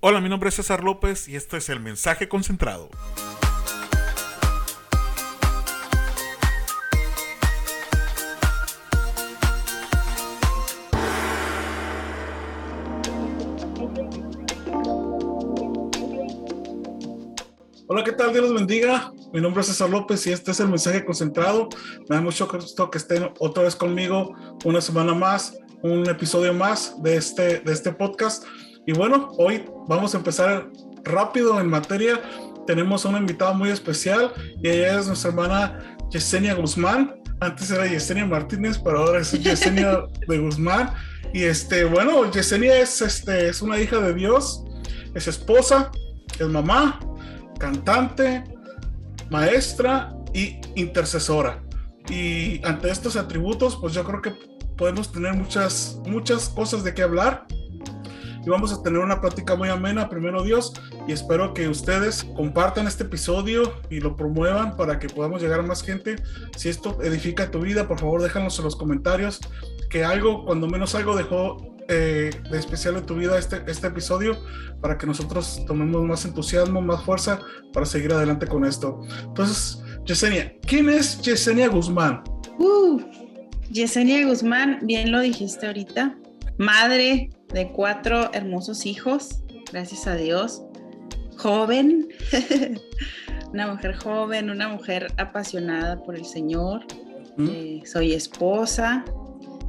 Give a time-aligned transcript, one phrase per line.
[0.00, 2.88] Hola, mi nombre es César López y esto es el mensaje concentrado.
[17.88, 18.32] Hola, ¿qué tal?
[18.32, 19.12] Dios los bendiga.
[19.32, 21.68] Mi nombre es César López y este es el mensaje concentrado.
[22.08, 24.32] Me da mucho gusto que estén otra vez conmigo
[24.64, 28.44] una semana más, un episodio más de este, de este podcast.
[28.88, 30.66] Y bueno, hoy vamos a empezar
[31.04, 32.22] rápido en materia.
[32.66, 37.20] Tenemos a una invitada muy especial y ella es nuestra hermana Yesenia Guzmán.
[37.38, 40.94] Antes era Yesenia Martínez, pero ahora es Yesenia de Guzmán.
[41.34, 44.64] Y este, bueno, Yesenia es, este, es una hija de Dios,
[45.14, 45.90] es esposa,
[46.38, 46.98] es mamá,
[47.58, 48.42] cantante,
[49.28, 51.62] maestra y intercesora.
[52.08, 54.32] Y ante estos atributos, pues yo creo que
[54.78, 57.46] podemos tener muchas, muchas cosas de qué hablar
[58.48, 60.72] y vamos a tener una plática muy amena, primero Dios,
[61.06, 65.62] y espero que ustedes compartan este episodio y lo promuevan para que podamos llegar a
[65.62, 66.16] más gente.
[66.56, 69.40] Si esto edifica tu vida, por favor déjanos en los comentarios
[69.90, 74.38] que algo, cuando menos algo dejó eh, de especial en tu vida este, este episodio
[74.80, 77.40] para que nosotros tomemos más entusiasmo, más fuerza
[77.74, 79.02] para seguir adelante con esto.
[79.24, 82.24] Entonces, Yesenia, ¿quién es Yesenia Guzmán?
[82.58, 82.98] Uh,
[83.70, 86.16] Yesenia Guzmán, bien lo dijiste ahorita,
[86.56, 89.40] madre de cuatro hermosos hijos,
[89.72, 90.62] gracias a Dios,
[91.36, 92.08] joven,
[93.52, 96.84] una mujer joven, una mujer apasionada por el Señor.
[97.38, 99.04] Eh, soy esposa,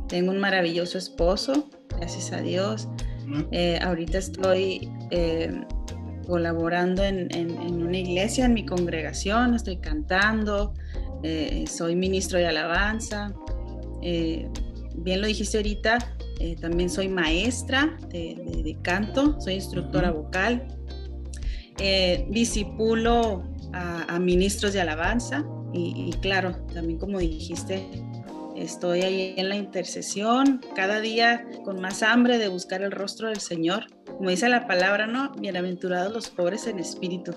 [0.08, 2.88] tengo un maravilloso esposo, gracias a Dios.
[3.52, 5.52] Eh, ahorita estoy eh,
[6.26, 7.30] colaborando en,
[7.72, 10.74] una iglesia, en mi congregación, estoy cantando,
[11.68, 13.34] soy ministro de alabanza.
[14.02, 16.00] bien lo dijiste ahorita,
[16.40, 20.68] eh, también soy maestra de, canto, soy instructora vocal,
[21.80, 27.86] eh, disipulo a, ministros de alabanza y, claro, también como dijiste,
[28.56, 33.40] estoy ahí en la intercesión, cada día con más hambre de buscar el rostro del
[33.40, 33.88] Señor.
[34.06, 35.32] Como dice la palabra, ¿no?
[35.34, 37.34] Bienaventurados los pobres en espíritu.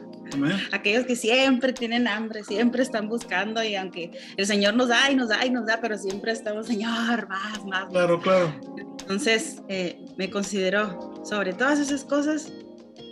[0.73, 5.15] Aquellos que siempre tienen hambre, siempre están buscando y aunque el Señor nos da y
[5.15, 7.87] nos da y nos da, pero siempre estamos, Señor, más, más.
[7.91, 8.53] Claro, claro.
[9.03, 12.53] Entonces, eh, me considero, sobre todas esas cosas,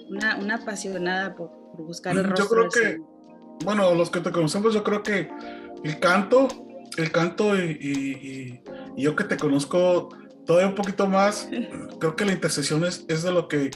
[0.09, 2.65] una, una apasionada por, buscar el rostro.
[2.65, 3.01] Yo creo que,
[3.65, 5.29] bueno, los que te conocemos, yo creo que
[5.85, 6.49] el canto,
[6.97, 8.63] el canto y,
[8.97, 10.11] yo que te conozco
[10.45, 11.49] todavía un poquito más,
[12.01, 13.71] creo que la intercesión es, es de lo que,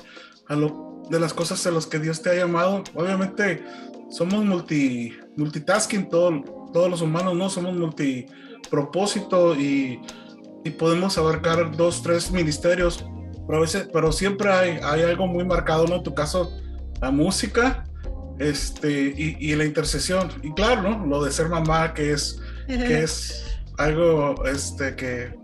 [0.49, 2.85] a lo, de las cosas a las que Dios te ha llamado.
[2.95, 3.65] Obviamente,
[4.11, 6.43] somos multi, multitasking, todo,
[6.73, 7.49] todos los humanos, ¿no?
[7.49, 10.01] Somos multipropósito y
[10.65, 13.05] y podemos abarcar dos, tres ministerios,
[13.47, 15.97] pero, a veces, pero siempre hay, hay algo muy marcado, ¿no?
[15.97, 16.51] En tu caso,
[17.01, 17.85] la música
[18.39, 20.31] este, y, y la intercesión.
[20.43, 21.07] Y claro, ¿no?
[21.07, 23.45] Lo de ser mamá, que es, que es
[23.77, 25.35] algo este, que,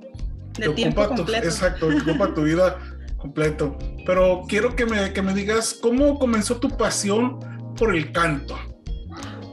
[0.59, 2.79] de ocupa tu, exacto, ocupa tu vida
[3.19, 3.77] completo.
[4.07, 7.39] Pero quiero que me, que me digas, ¿cómo comenzó tu pasión
[7.77, 8.59] por el canto?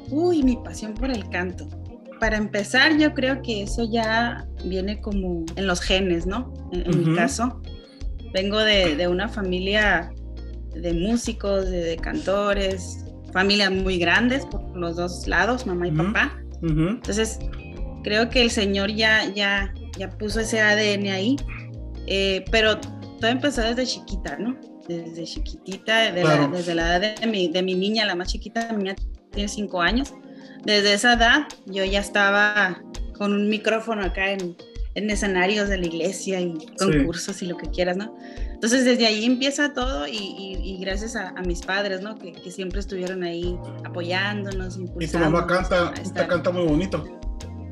[0.09, 1.67] Uy, mi pasión por el canto
[2.19, 6.53] para empezar, yo creo que eso ya viene como en los genes, ¿no?
[6.71, 7.61] En, mi caso,
[8.33, 10.11] vengo de, una familia
[10.73, 16.41] de músicos, de, cantores, familias muy grandes por los dos lados, mamá y papá.
[16.61, 17.39] Entonces,
[18.03, 21.35] creo que el Señor ya, ya, ya puso ese ADN ahí,
[22.07, 24.57] eh, pero todo empezó desde chiquita, ¿no?
[24.87, 28.95] Desde chiquitita, desde la edad de mi, de mi niña, la más chiquita, mi niña
[29.31, 30.13] tiene cinco años
[30.63, 32.81] desde esa edad yo ya estaba
[33.17, 34.55] con un micrófono acá en,
[34.95, 38.15] en escenarios de la iglesia y concursos y lo que quieras, ¿no?
[38.53, 42.17] Entonces desde ahí empieza todo y, y, gracias a, mis padres, ¿no?
[42.17, 43.55] Que, que, siempre estuvieron ahí
[43.85, 45.03] apoyándonos, impulsando.
[45.03, 45.93] Y tu mamá canta,
[46.27, 47.19] canta muy bonito.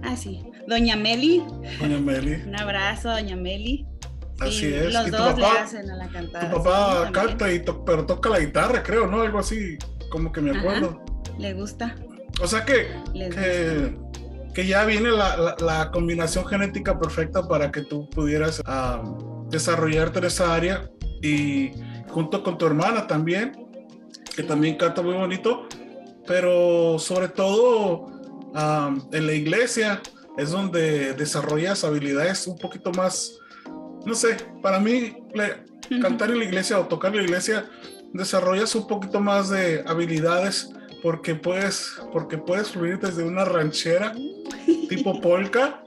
[0.03, 0.44] Ah, sí.
[0.68, 1.44] Doña Meli.
[1.80, 2.34] Doña Meli.
[2.47, 3.88] Un abrazo, Doña Meli.
[4.40, 4.94] Así es.
[4.94, 6.52] Los dos le hacen a la cantada.
[6.52, 9.22] Tu papá canta, y pero toca la guitarra, creo, ¿no?
[9.22, 9.78] Algo así,
[10.11, 11.03] como que me acuerdo.
[11.40, 11.96] le gusta.
[12.41, 12.87] O sea que,
[14.53, 18.61] que, ya viene la, la, combinación genética perfecta para que tú pudieras
[19.49, 20.90] desarrollarte en esa área
[21.22, 21.72] y
[22.09, 23.53] junto con tu hermana también,
[24.35, 25.67] que también canta muy bonito,
[26.28, 28.08] pero sobre todo
[29.11, 30.02] en la iglesia
[30.37, 33.37] es donde desarrollas habilidades un poquito más,
[34.05, 35.16] no sé, para mí
[36.02, 37.66] cantar en la iglesia o tocar en la iglesia
[38.14, 40.70] desarrollas un poquito más de habilidades
[41.02, 44.14] porque puedes, porque puedes fluir desde una ranchera
[44.90, 45.84] tipo polka,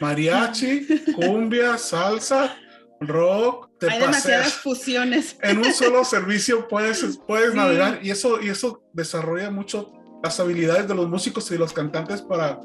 [0.00, 2.56] mariachi, cumbia, salsa,
[3.00, 4.24] rock, te Hay paseas.
[4.24, 5.36] demasiadas fusiones.
[5.42, 9.92] En un solo servicio puedes, puedes navegar y eso, y eso desarrolla mucho
[10.22, 12.60] las habilidades de los músicos y de los cantantes para,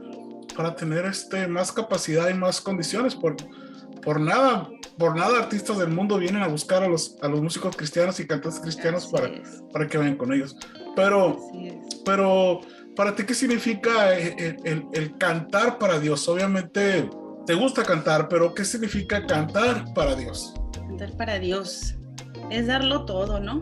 [0.56, 3.16] para tener este, más capacidad y más condiciones.
[3.16, 3.36] Por,
[4.06, 7.76] por nada, por nada artistas del mundo vienen a buscar a los, a los músicos
[7.76, 10.56] cristianos y cantantes cristianos Así para, es, para que vayan con ellos.
[10.96, 11.38] Pero,
[12.06, 12.62] pero
[12.96, 16.28] para ti, ¿qué significa el, el- el- cantar para Dios?
[16.30, 17.10] Obviamente
[17.46, 20.54] te gusta cantar, pero ¿qué significa cantar para Dios?
[20.74, 21.96] Cantar para Dios
[22.52, 23.60] es darlo todo, ¿no?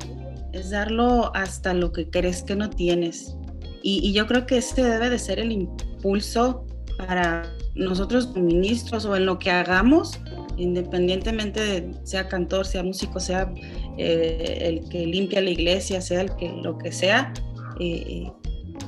[0.52, 3.36] Es darlo hasta lo que crees que no tienes.
[3.82, 6.66] Y, y yo creo que este debe de ser el impulso
[6.98, 7.44] para
[7.76, 10.20] nosotros ministros o en lo que hagamos,
[10.58, 13.52] independientemente de sea cantor, sea músico, sea
[13.98, 17.34] eh, el que limpia la iglesia, sea el que lo que sea,
[17.80, 18.28] eh,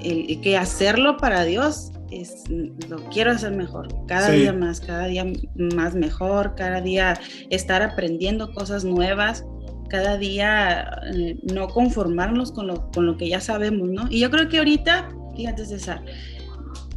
[0.01, 2.43] el- el que hacerlo para Dios es
[2.89, 4.37] lo quiero hacer mejor, cada Sí.
[4.41, 5.25] día más, cada día
[5.55, 7.19] más mejor, cada día
[7.49, 9.43] estar aprendiendo cosas nuevas,
[9.89, 14.07] cada día eh, no conformarnos con lo, con lo que ya sabemos, ¿no?
[14.09, 16.03] Y yo creo que ahorita, fíjate César,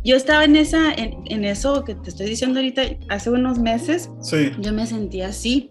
[0.09, 4.09] yo estaba en, esa, en, en eso que te estoy diciendo ahorita, hace unos meses,
[4.23, 4.53] Sí.
[4.59, 5.69] yo me sentía así,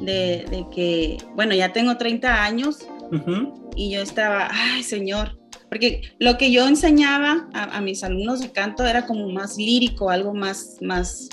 [0.00, 3.70] de, de que, bueno, ya tengo 30 años Ujú.
[3.74, 5.36] y yo estaba, ay Señor,
[5.68, 10.08] porque lo que yo enseñaba a, a mis alumnos de canto era como más lírico,
[10.08, 11.28] algo más, más,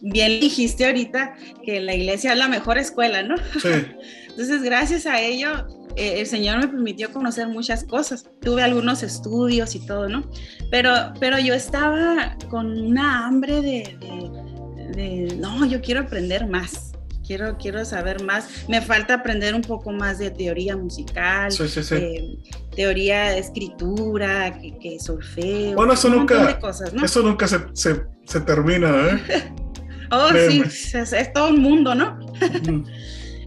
[0.00, 3.36] bien dijiste ahorita que la iglesia es la mejor escuela, ¿no?
[3.60, 3.68] Sí.
[4.28, 5.66] Entonces, gracias a ello,
[5.96, 8.26] eh, el Señor me permitió conocer muchas cosas.
[8.40, 10.22] Tuve algunos estudios y todo, ¿no?
[10.70, 14.52] Pero, pero yo estaba con una hambre de, de-
[14.92, 16.92] de, no, yo quiero aprender más.
[17.26, 18.48] Quiero, quiero saber más.
[18.68, 21.94] Me falta aprender un poco más de teoría musical, Sí, sí, sí.
[21.94, 22.38] eh,
[22.76, 25.76] teoría de escritura, que, que solfeo.
[25.76, 27.04] Bueno, eso nunca- de cosas, ¿no?
[27.04, 28.90] Eso nunca se, se, se termina,
[29.28, 29.52] ¿eh?
[30.10, 32.18] oh, sí, es, es todo un mundo, ¿no?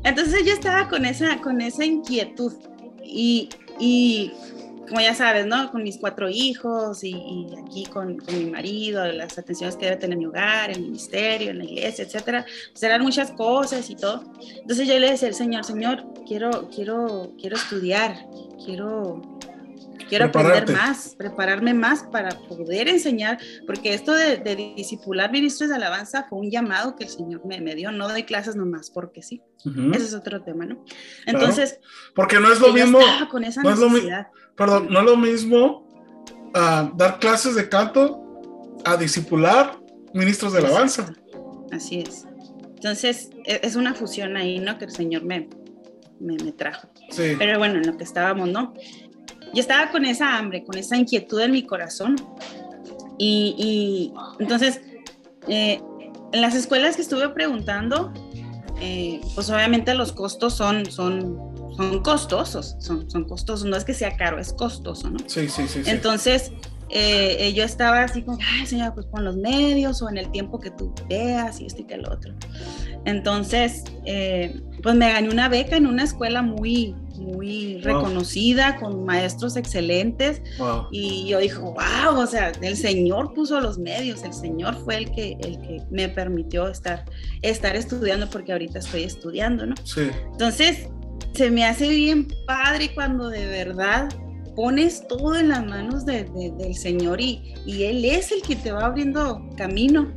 [0.06, 2.54] Entonces yo estaba con esa, con esa inquietud
[3.04, 3.50] y,
[3.80, 4.32] y
[4.88, 5.72] como ya sabes, ¿no?
[5.72, 9.98] Con mis cuatro hijos y, y aquí con, con mi marido, las atenciones que debe
[9.98, 12.46] tener mi hogar, el ministerio, en la iglesia, etcétera.
[12.72, 14.24] Pues eran muchas cosas y todo.
[14.56, 18.28] Entonces yo le decía al Señor, Señor, quiero, quiero, quiero estudiar,
[18.64, 19.24] quiero,
[20.10, 25.76] quiero aprender más, prepararme más para poder enseñar, porque esto de, de discipular ministros de
[25.76, 27.92] alabanza fue un llamado que el Señor me, me dio.
[27.92, 29.42] No doy clases nomás porque sí.
[29.94, 30.84] Ese es otro tema, ¿no?
[31.26, 31.80] Entonces,
[32.14, 34.02] Porque no es lo mismo, estaba con esa no es lo mi-
[34.56, 35.88] perdón, no es lo mismo
[36.54, 38.22] ah, dar clases de canto
[38.86, 39.80] a discipular
[40.14, 41.12] ministros de alabanza.
[41.72, 42.26] Así es.
[42.76, 44.78] Entonces, e- es una fusión ahí, ¿no?
[44.78, 45.50] Que el Señor me,
[46.20, 46.88] me, me trajo.
[47.10, 47.34] Sí.
[47.38, 48.74] Pero bueno, en lo que estábamos, ¿no?
[49.54, 52.16] Yo estaba con esa hambre, con esa inquietud en mi corazón.
[53.18, 54.82] Y, y entonces,
[55.48, 55.82] eh,
[56.32, 58.14] en las escuelas que estuve preguntando,
[58.82, 61.40] eh, pues obviamente los costos son, son,
[61.78, 65.20] son costosos, son, son costosos, no es que sea caro, es costoso, ¿no?
[65.28, 65.84] Sí, sí, sí.
[65.84, 65.90] sí.
[65.90, 66.52] Entonces,
[66.90, 70.32] eh, eh, yo estaba así como, ay, señora, pues pon los medios o en el
[70.32, 72.34] tiempo que tú veas y esto y que lo otro.
[73.06, 77.84] Entonces, eh, pues me gané una beca en una escuela muy, muy Wow.
[77.84, 80.42] reconocida, con maestros excelentes.
[80.58, 80.88] Wow.
[80.92, 85.12] Y yo dije, wow, o sea, el Señor puso los medios, el Señor fue el
[85.12, 87.06] que, el que me permitió estar,
[87.42, 89.76] estar estudiando, porque ahorita estoy estudiando, ¿no?
[89.84, 90.10] Sí.
[90.32, 90.90] Entonces,
[91.34, 94.10] se me hace bien padre cuando de verdad
[94.56, 98.56] pones todo en las manos de- de- del Señor y, y Él es el que
[98.56, 100.14] te va abriendo camino.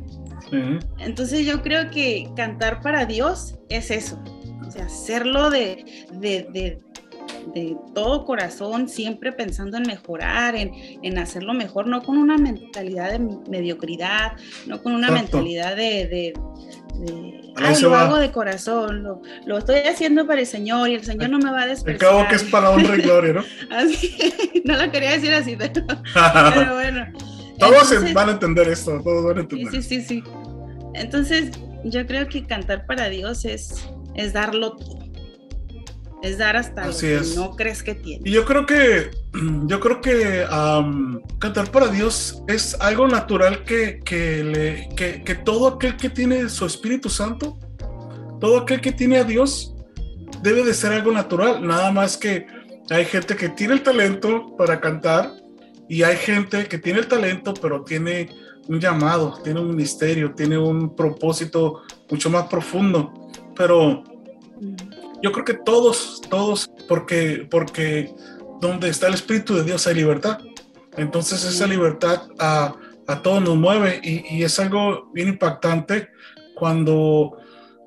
[0.99, 4.19] Entonces yo creo que cantar para Dios es eso,
[4.67, 6.79] o sea, hacerlo de, de,
[7.53, 10.71] de- todo corazón, siempre pensando en mejorar, en,
[11.03, 13.19] en hacerlo mejor, no con una mentalidad de
[13.49, 14.33] mediocridad,
[14.67, 15.37] no con una Exacto.
[15.37, 16.07] mentalidad de...
[16.07, 16.33] de-
[16.99, 18.01] de, Ahí "Ay, se lo va.
[18.01, 21.49] hago de corazón, lo, lo estoy haciendo para el Señor y el Señor no me
[21.51, 22.11] va a despreciar.
[22.11, 23.43] cabo que es para honra y gloria, ¿no?
[23.75, 24.17] Así,
[24.65, 25.73] no lo quería decir así, pero,
[26.53, 27.07] pero bueno.
[27.57, 29.71] todos Entonces- van a entender esto, todos van a entender.
[29.71, 30.23] sí, sí, sí.
[30.93, 31.51] Entonces,
[31.85, 33.75] yo creo que cantar para Dios es,
[34.15, 34.99] es darlo todo.
[36.21, 37.29] Es dar hasta Así lo es.
[37.29, 38.27] que no crees que tienes.
[38.27, 39.11] Y yo creo que,
[39.67, 40.45] yo creo que
[41.39, 46.49] cantar para Dios es algo natural que, que, le, que, que todo aquel que tiene
[46.49, 47.57] su Espíritu Santo,
[48.39, 49.73] todo aquel que tiene a Dios,
[50.41, 51.65] debe de ser algo natural.
[51.65, 52.45] Nada más que
[52.89, 55.31] hay gente que tiene el talento para cantar
[55.87, 58.29] y hay gente que tiene el talento pero tiene
[58.67, 63.11] un llamado, tiene un ministerio, tiene un propósito mucho más profundo.
[63.55, 64.03] Pero
[65.21, 68.13] yo creo que todos, todos, porque, porque
[68.61, 70.39] donde está el Espíritu de Dios hay libertad.
[70.97, 72.73] Entonces esa libertad a,
[73.07, 76.09] a todos nos mueve y, y es algo bien impactante
[76.55, 77.37] cuando,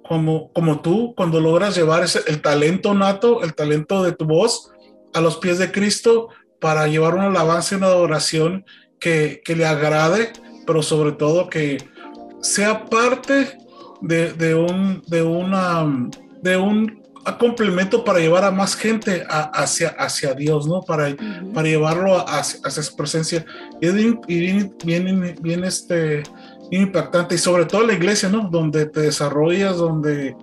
[0.02, 4.70] como, como tú, cuando logras llevar ese, el talento nato, el talento de tu voz
[5.14, 6.28] a los pies de Cristo
[6.60, 8.64] para llevar una alabanza y una adoración
[8.98, 10.32] que, que le agrade,
[10.66, 11.78] pero sobre todo que
[12.40, 13.58] sea parte
[14.00, 16.10] de, de un, de, una,
[16.40, 17.01] de un
[17.38, 20.80] complemento para llevar a más gente hacia, hacia Dios, ¿no?
[20.80, 21.14] Para,
[21.54, 23.44] para llevarlo hacia, hacia, su presencia.
[23.80, 26.22] Y es bien, bien, bien, este,
[26.70, 28.48] impactante y sobre todo la iglesia, ¿no?
[28.50, 30.34] Donde te desarrollas, donde,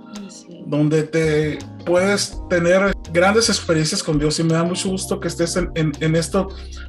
[0.68, 5.56] donde te puedes tener grandes experiencias con Dios y me da mucho gusto que estés
[5.56, 6.48] en, en, esto,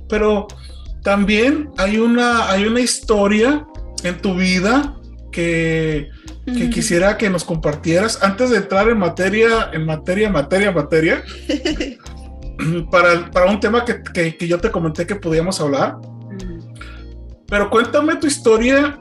[0.08, 0.46] pero
[1.02, 3.66] también hay una, hay una historia
[4.04, 4.96] en tu vida
[5.32, 6.08] que,
[6.56, 11.22] que quisiera que nos compartieras antes de entrar en materia, en materia, materia, materia,
[12.90, 15.98] para, para un tema que, que, que, yo te comenté que podíamos hablar.
[17.46, 18.98] Pero cuéntame tu historia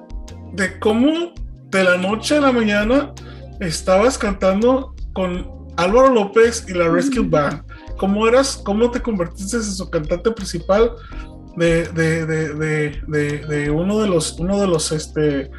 [0.53, 1.33] de cómo
[1.69, 3.13] de la noche a la mañana
[3.59, 7.63] estabas cantando con Álvaro López y la Rescue Band.
[7.97, 10.91] ¿Cómo eras, cómo te convertiste en su cantante principal
[11.55, 15.51] de, de, de, de, uno de los, uno de los este,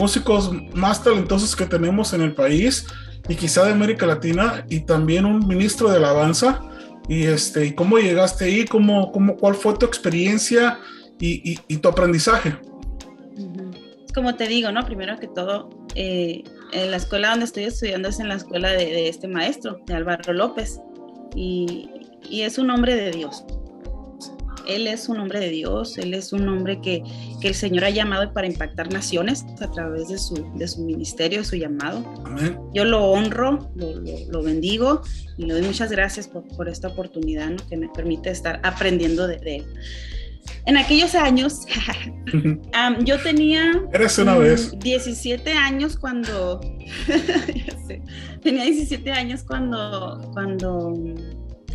[0.00, 2.86] músicos más talentosos que tenemos en el país
[3.28, 6.60] y quizá de América Latina y también un ministro de alabanza?
[7.08, 8.64] Y este, ¿cómo llegaste ahí?
[8.64, 10.78] ¿Cómo, cómo, ¿Cuál fue tu experiencia
[11.18, 12.56] y, y, y tu aprendizaje?
[14.12, 14.84] como te digo, ¿no?
[14.84, 16.42] Primero que todo, eh,
[16.72, 20.32] en la escuela donde estoy estudiando es en la escuela de, este maestro, de Álvaro
[20.32, 20.80] López,
[21.34, 21.88] y,
[22.30, 23.44] es un hombre de Dios.
[24.70, 27.02] Él es un hombre de Dios, él es un hombre que,
[27.42, 31.44] el Señor ha llamado para impactar naciones a través de su, de su ministerio, de
[31.44, 32.04] su llamado.
[32.72, 35.02] Yo lo honro, lo, bendigo
[35.36, 39.56] y le doy muchas gracias por, esta oportunidad que me permite estar aprendiendo de, de
[39.56, 39.64] él.
[40.66, 41.60] En aquellos años,
[43.04, 43.72] yo tenía...
[43.92, 44.78] Eres una vez.
[44.78, 46.60] 17 años cuando...
[48.42, 50.94] tenía 17 años cuando, cuando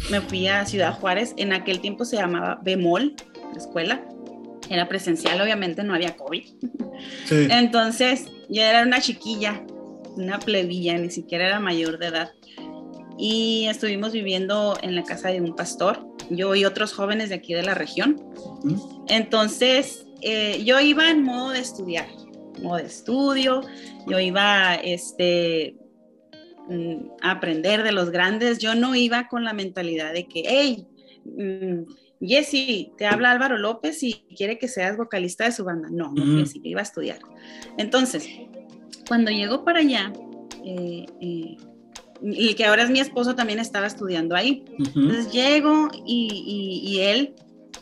[0.09, 1.33] me fui a Ciudad Juárez.
[1.37, 3.15] En aquel tiempo se llamaba Bemol,
[3.51, 4.05] la escuela.
[4.69, 6.43] Era presencial, obviamente no había COVID.
[7.29, 9.63] Entonces, yo era una chiquilla,
[10.15, 12.31] una plebilla, ni siquiera era mayor de edad.
[13.17, 17.53] Y estuvimos viviendo en la casa de un pastor yo y otros jóvenes de aquí
[17.53, 18.21] de la región.
[19.07, 22.07] Entonces, eh, yo iba en modo de estudiar,
[22.61, 23.61] modo de estudio,
[24.07, 25.75] yo iba este,
[26.69, 30.87] mm, aprender de los grandes, yo no iba con la mentalidad de que, hey,
[31.25, 31.83] mm,
[32.21, 35.89] Jessy, te habla Álvaro López y quiere que seas vocalista de su banda.
[35.91, 37.19] No, no, Jessy, iba a estudiar.
[37.77, 38.27] Entonces,
[39.07, 40.11] cuando llegó para allá,
[40.63, 41.57] eh, eh,
[42.21, 44.63] y que ahora es mi esposo, también estaba estudiando ahí.
[44.77, 47.35] Entonces llego y, y, él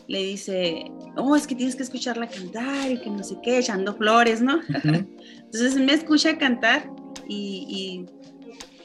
[0.08, 3.94] le dice, oh, es que tienes que escucharla cantar y que no sé qué, echando
[3.94, 4.60] flores, ¿no?
[4.68, 6.90] Entonces me escucha cantar
[7.28, 8.04] y,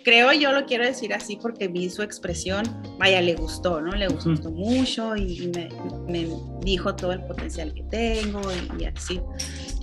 [0.04, 2.64] creo yo lo quiero decir así porque vi su expresión,
[2.98, 3.92] vaya, le gustó, ¿no?
[3.92, 5.70] Le gustó mucho y, me,
[6.08, 6.28] me,
[6.62, 8.42] dijo todo el potencial que tengo
[8.80, 9.22] y, así.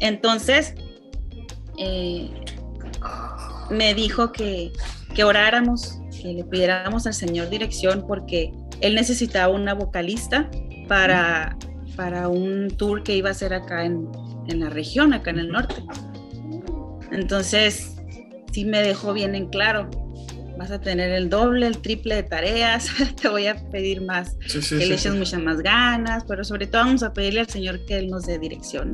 [0.01, 0.75] Entonces,
[1.79, 2.31] eh,
[3.71, 4.73] me dijo que,
[5.15, 10.51] que oráramos, que le pidiéramos al Señor dirección porque él necesitaba una vocalista
[10.89, 11.57] para,
[11.97, 14.09] para un tour que iba a hacer acá en,
[14.49, 15.77] en la región, acá en el norte.
[17.11, 17.97] Entonces,
[18.53, 19.91] sí me dejó bien en claro,
[20.57, 22.89] vas a tener el doble, el triple de tareas,
[23.21, 24.37] te voy a pedir más,
[24.69, 27.99] que le eches muchas más ganas, pero sobre todo vamos a pedirle al Señor que
[27.99, 28.93] Él nos dé dirección.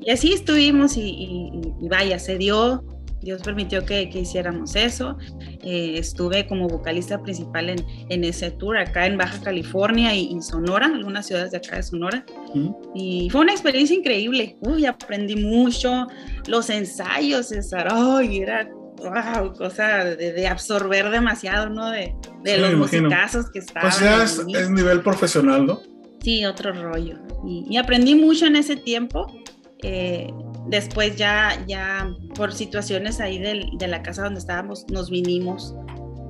[0.00, 1.50] Y así estuvimos y,
[1.80, 2.82] y, vaya, se dio
[3.22, 5.18] Dios permitió que, hiciéramos eso.
[5.62, 10.86] Eh, estuve como vocalista principal en, en, ese tour acá en Baja California y, Sonora,
[10.86, 12.24] algunas ciudades de acá de Sonora.
[12.94, 14.56] Y fue una experiencia increíble.
[14.60, 16.06] Uy, aprendí mucho.
[16.46, 21.90] Los ensayos, César, ay, era wow, cosa de, absorber demasiado, ¿no?
[21.90, 23.90] De, de los musicazos que estaban.
[23.90, 25.80] Pues ya es, nivel profesional, ¿no?
[26.22, 27.18] Sí, otro rollo.
[27.46, 29.26] Y, y aprendí mucho en ese tiempo.
[29.82, 30.30] Eh,
[30.66, 35.74] después ya, ya por situaciones ahí de la casa donde estábamos, nos vinimos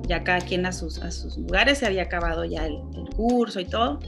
[0.07, 2.79] ya cada quien a sus, a sus lugares, se había acabado ya el,
[3.15, 3.99] curso y todo.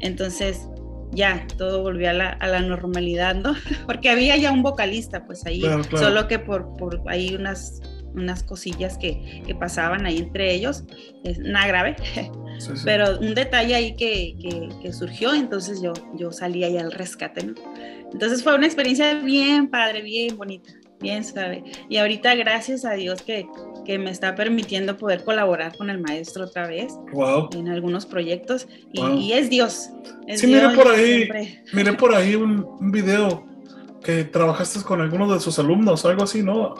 [0.00, 0.68] Entonces
[1.12, 3.54] ya todo volvió a la, a la, normalidad, ¿no?
[3.86, 7.80] Porque había ya un vocalista, pues ahí, solo que por, por ahí unas,
[8.14, 10.84] unas cosillas que, que pasaban ahí entre ellos,
[11.24, 11.96] es nada grave,
[12.84, 17.44] pero un detalle ahí que, que, que, surgió, entonces yo, yo salí ahí al rescate,
[17.44, 17.54] ¿no?
[18.12, 21.64] Entonces fue una experiencia bien padre, bien bonita, bien sabe.
[21.88, 23.46] Y ahorita gracias a Dios que,
[23.84, 27.48] que me está permitiendo poder colaborar con el maestro otra vez wow.
[27.52, 28.68] en algunos proyectos.
[28.92, 29.90] Y, es Dios.
[30.34, 31.28] sí, miré por ahí,
[31.72, 33.46] miré por ahí un, un, video
[34.04, 36.74] que trabajaste con algunos de sus alumnos, algo así, ¿no?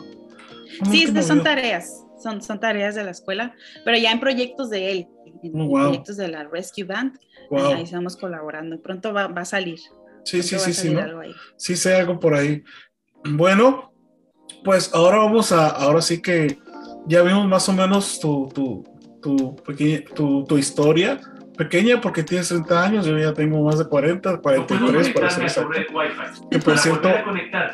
[0.89, 5.07] Sí, son tareas, son, son tareas de la escuela, pero ya en proyectos de él,
[5.43, 5.81] en, Oh, wow.
[5.83, 7.73] proyectos de la Rescue Band, Wow.
[7.73, 8.81] ahí estamos colaborando.
[8.81, 9.79] Pronto va, va a salir.
[10.23, 11.35] Sí, sí, Pronto sí, sí, ahí.
[11.57, 12.63] Sí sé algo por ahí.
[13.25, 13.93] Bueno,
[14.63, 16.57] pues ahora vamos a, ahora sí que
[17.07, 18.83] ya vimos más o menos tu, tu,
[19.21, 19.55] tu,
[20.15, 21.19] tu, tu historia.
[21.57, 25.29] Pequeña porque tienes 30 años, yo ya tengo más de 40, No puedo 43 para
[25.29, 25.69] ser exacto.
[25.71, 26.47] red Wi-Fi.
[26.49, 27.09] Que por cierto,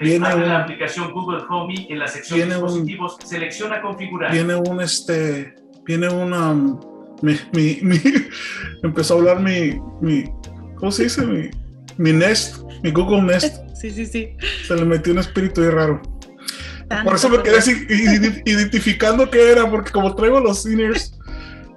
[0.01, 4.31] viene un- la aplicación Google Home en la sección viene un- dispositivos, selecciona configurar.
[4.33, 5.55] Viene un, este,
[5.86, 8.01] viene una, mi, mi, mi-
[8.83, 10.25] empezó a hablar mi, mi,
[10.75, 11.25] ¿cómo se dice?
[11.25, 11.50] Mi,
[11.98, 14.36] mi Nest, mi Google Nest, Sí, sí, sí.
[14.67, 16.01] se le metió un espíritu ahí raro.
[16.89, 21.17] Tanto Por eso me quedé así, ide- identificando qué era, porque como traigo los seniors,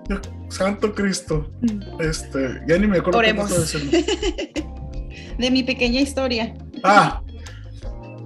[0.09, 0.16] yo,
[0.52, 1.50] Santo Cristo,
[1.99, 3.50] este, ya ni me acuerdo Oremos.
[3.73, 3.99] diciendo.
[5.38, 6.54] De mi pequeña historia.
[6.85, 7.23] Ah,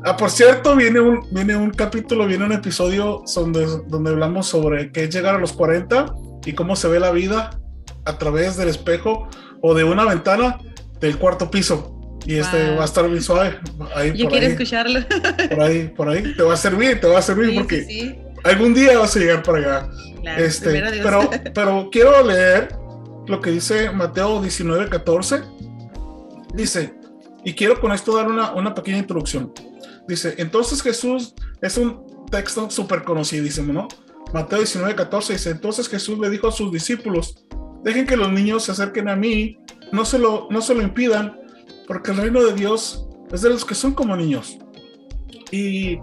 [0.04, 4.90] ah, por cierto, viene un, viene un capítulo, viene un episodio donde, donde hablamos sobre
[4.90, 6.06] qué es llegar a los 40
[6.44, 7.58] y cómo se ve la vida
[8.04, 9.28] a través del espejo
[9.62, 10.58] o de una ventana
[11.00, 11.92] del cuarto piso.
[12.26, 13.56] Y este va a estar bien suave.
[13.94, 15.00] Ahí, Yo por, quiero ahí, escucharlo.
[15.48, 16.34] por ahí, por ahí.
[16.36, 18.18] Te va a servir, te va a servir Sí, porque sí, sí.
[18.46, 19.88] Algún día vas a llegar para allá.
[20.22, 20.82] Claro, Este,
[21.54, 22.76] pero quiero leer
[23.26, 25.42] lo que dice Mateo 19, 14.
[26.54, 26.94] Dice,
[27.44, 29.52] y quiero con esto dar una, una pequeña introducción.
[30.08, 33.88] Dice, entonces Jesús, es un texto súper conocidísimo, ¿no?
[34.32, 37.46] Mateo 19, 14 dice, entonces Jesús le dijo a sus discípulos,
[37.82, 39.58] dejen que los niños se acerquen a mí,
[39.92, 41.40] no se lo, no se lo impidan,
[41.86, 44.58] porque el reino de Dios es de los que son como niños.
[45.50, 45.98] Y,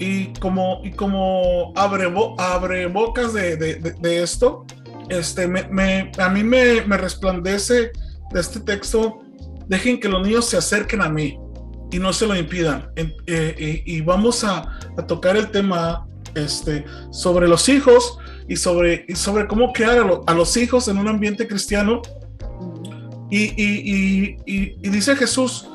[0.00, 4.64] y como, y como abre, bo- abre bocas de, de- de- de esto,
[5.10, 7.92] este, me, me- a mí me, me resplandece
[8.32, 9.18] de este texto,
[9.68, 11.38] dejen que los niños se acerquen a mí
[11.92, 12.90] y no se lo impidan.
[12.96, 14.62] En- eh, y, vamos a,
[14.96, 20.04] a tocar el tema este, sobre los hijos y sobre, y sobre cómo crear a,
[20.04, 22.00] lo- a los hijos en un ambiente cristiano.
[23.30, 25.68] Y- y- y dice Jesús,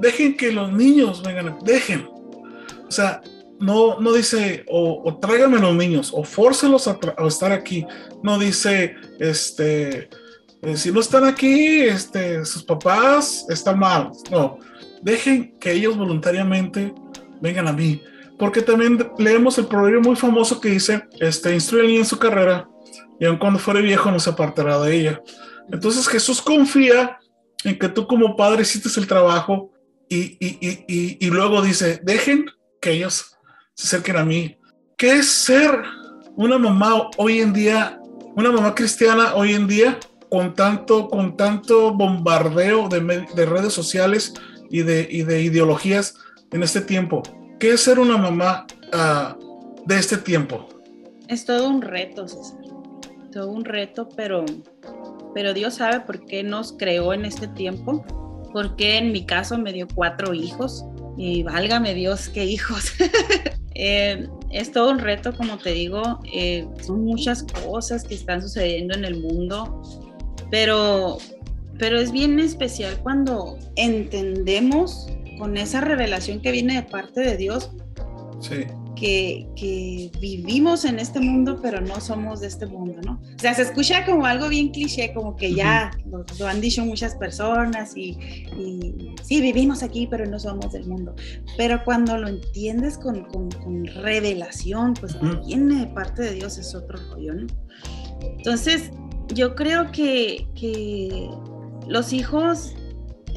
[0.00, 2.06] dejen que los niños vengan, dejen.
[2.88, 3.20] O sea,
[3.62, 7.86] no, no dice, o, o tráiganme los niños, o fórcenlos a, a estar aquí.
[8.22, 10.10] No dice, este,
[10.62, 14.10] eh, si no están aquí, este, sus papás están mal.
[14.30, 14.58] No,
[15.00, 16.92] dejen que ellos voluntariamente
[17.40, 18.02] vengan a mí.
[18.38, 22.68] Porque también leemos el proverbio muy famoso que dice, este, instruye al en su carrera,
[23.20, 25.22] y aun cuando fuere viejo no se apartará de ella.
[25.70, 27.18] Entonces Jesús confía
[27.64, 29.70] en que tú como padre hiciste el trabajo
[30.08, 32.46] y- y- y- y luego dice, dejen
[32.80, 33.31] que ellos
[33.82, 34.56] se acerquen a mí.
[34.96, 35.82] ¿Qué es ser
[36.36, 38.00] una mamá hoy en día,
[38.36, 39.98] una mamá cristiana hoy en día
[40.30, 44.34] con tanto, con tanto bombardeo de, redes sociales
[44.70, 46.14] y de, ideologías
[46.52, 47.22] en este tiempo?
[47.58, 49.36] ¿Qué es ser una mamá ah,
[49.84, 50.68] de este tiempo?
[51.26, 52.26] Es todo un reto.
[53.32, 54.44] Todo un reto, pero,
[55.34, 58.04] pero Dios sabe por qué nos creó en este tiempo.
[58.52, 60.84] Porque en mi caso me dio cuatro hijos.
[61.16, 62.92] Y válgame Dios, qué hijos.
[63.74, 66.20] Eh, es todo un reto, como te digo.
[66.30, 69.80] eh, son muchas cosas que están sucediendo en el mundo.
[70.50, 71.16] Pero,
[71.78, 75.06] pero es bien especial cuando entendemos
[75.38, 77.70] con esa revelación que viene de parte de Dios
[78.40, 78.66] Sí,
[79.02, 83.20] que, que vivimos en este mundo, pero no somos de este mundo, ¿no?
[83.34, 86.84] O sea, se escucha como algo bien cliché, como que ya lo, lo han dicho
[86.84, 88.10] muchas personas y,
[88.56, 91.16] y sí, vivimos aquí, pero no somos del mundo.
[91.56, 96.72] Pero cuando lo entiendes con, con- con revelación, pues viene de parte de Dios, es
[96.76, 97.46] otro rollo, ¿no?
[98.20, 98.92] Entonces,
[99.34, 101.28] yo creo que, que
[101.88, 102.74] los hijos,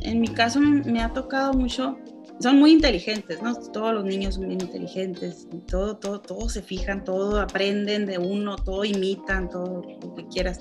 [0.04, 1.98] en mi caso, me ha tocado mucho
[2.40, 3.56] son muy inteligentes, ¿no?
[3.56, 8.58] Todos los niños son bien inteligentes, todo, todo, todo se fijan, todo aprenden de uno,
[8.58, 10.60] todo imitan, todo lo que quieras.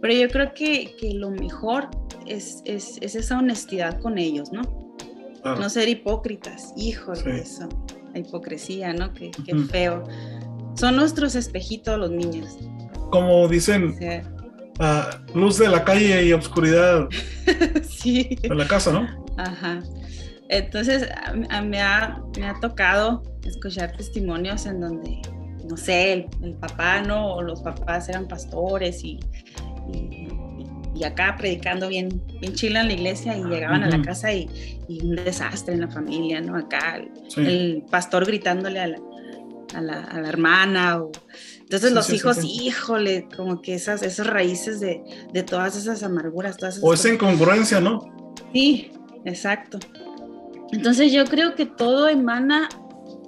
[0.00, 1.88] Pero yo creo que, que lo mejor
[2.26, 4.62] es, es, es esa honestidad con ellos, ¿no?
[5.42, 5.60] claro.
[5.60, 7.30] No ser hipócritas, híjole, Sí.
[7.30, 7.68] eso,
[8.12, 9.12] la hipocresía, ¿no?
[9.14, 9.64] Qué, qué Ujú.
[9.66, 10.04] feo.
[10.74, 12.56] Son nuestros espejitos los niños.
[13.10, 14.22] Como O dicen, sea,
[14.78, 17.08] ah, luz de la calle y obscuridad
[17.82, 18.36] sí.
[18.40, 19.08] de la casa, ¿no?
[19.36, 19.82] Ajá.
[20.48, 25.20] Entonces, a- a- me, ha, me ha tocado escuchar testimonios en donde,
[25.68, 27.34] no sé, el, el papá, ¿no?
[27.34, 29.18] O los papás eran pastores y,
[29.92, 30.28] y,
[30.94, 34.48] y acá predicando bien, bien chila en la iglesia y llegaban a la casa y,
[34.88, 36.56] y un desastre en la familia, ¿no?
[36.56, 37.40] Acá el, Sí.
[37.42, 38.98] el pastor gritándole a la,
[39.74, 41.02] a la, a la hermana.
[41.02, 41.12] O...
[41.60, 42.48] Entonces Sí, los sí, hijos, sí.
[42.62, 47.02] híjole, como que esas, esas raíces de, de todas esas amarguras, todas esas O esa
[47.10, 47.14] cosas.
[47.14, 48.00] incongruencia, ¿no?
[48.54, 48.90] Sí,
[49.26, 49.78] exacto.
[50.72, 52.68] Entonces yo creo que todo emana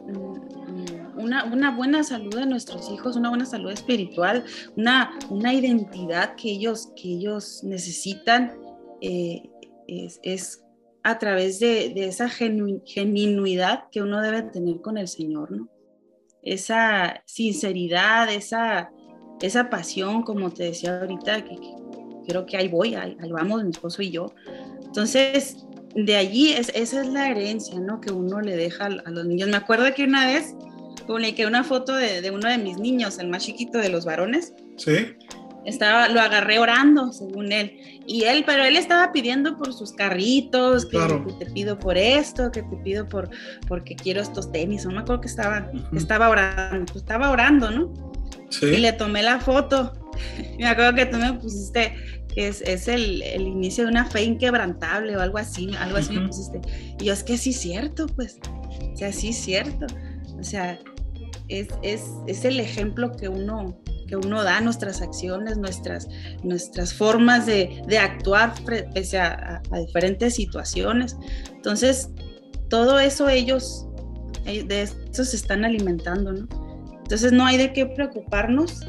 [0.06, 4.44] mm, una, una, buena salud de nuestros hijos, una buena salud espiritual,
[4.76, 8.52] una, una identidad que ellos, que ellos necesitan,
[9.00, 9.42] eh,
[9.86, 10.64] es, es,
[11.02, 15.68] a través de, de esa genu, genuinidad que uno debe tener con el Señor, ¿no?
[16.42, 18.90] Esa sinceridad, esa,
[19.40, 21.74] esa pasión, como te decía ahorita, que, que
[22.26, 24.32] creo que ahí voy, ahí, ahí, vamos, mi esposo y yo.
[24.82, 28.00] Entonces, de allí, es, esa es la herencia, ¿no?
[28.00, 29.48] Que uno le deja a los niños.
[29.48, 30.54] Me acuerdo que una vez
[31.06, 34.52] publiqué una foto de, de uno de mis niños, el más chiquito de los varones.
[34.76, 35.14] Sí.
[35.66, 37.76] Estaba, lo agarré orando, según él.
[38.06, 41.26] Y él, pero él estaba pidiendo por sus carritos, que, Claro.
[41.26, 43.28] que te pido por esto, que te pido por
[43.68, 44.86] porque quiero estos tenis.
[44.86, 47.92] No me acuerdo que estaba, estaba orando, estaba orando, ¿no?
[48.50, 48.76] Y Sí.
[48.78, 49.92] le tomé la foto.
[50.58, 51.94] Me acuerdo que tú me pusiste
[52.34, 56.12] que es, es el, el inicio de una fe inquebrantable o algo así, algo así
[56.12, 56.28] me Ujú.
[56.28, 56.60] pusiste.
[57.00, 58.38] Y yo, es que sí es cierto, pues.
[58.92, 59.86] O sea, sí es cierto.
[60.38, 60.78] O sea,
[61.48, 66.06] es, es, es el ejemplo que uno, que uno da, nuestras acciones, nuestras,
[66.44, 68.54] nuestras formas de, de actuar
[68.94, 71.16] pese a, a- a diferentes situaciones.
[71.52, 72.10] Entonces,
[72.68, 73.86] todo eso ellos,
[74.46, 76.46] eh, de eso se están alimentando, ¿no?
[77.02, 78.86] Entonces no hay de qué preocuparnos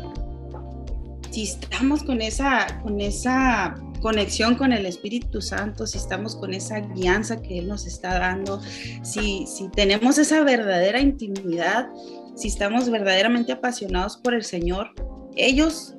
[1.31, 6.79] si estamos con esa, con esa conexión con el Espíritu Santo, si estamos con esa
[6.79, 8.61] guianza que Él nos está dando,
[9.01, 11.89] si, si tenemos esa verdadera intimidad,
[12.35, 14.91] si estamos verdaderamente apasionados por el Señor,
[15.35, 15.95] ellos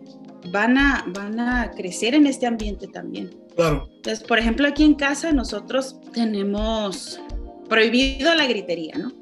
[0.51, 3.31] van a, van a crecer en este ambiente también.
[3.55, 3.88] Claro.
[3.97, 7.21] Entonces, por ejemplo, aquí en casa nosotros tenemos
[7.68, 9.12] prohibido la gritería, ¿no?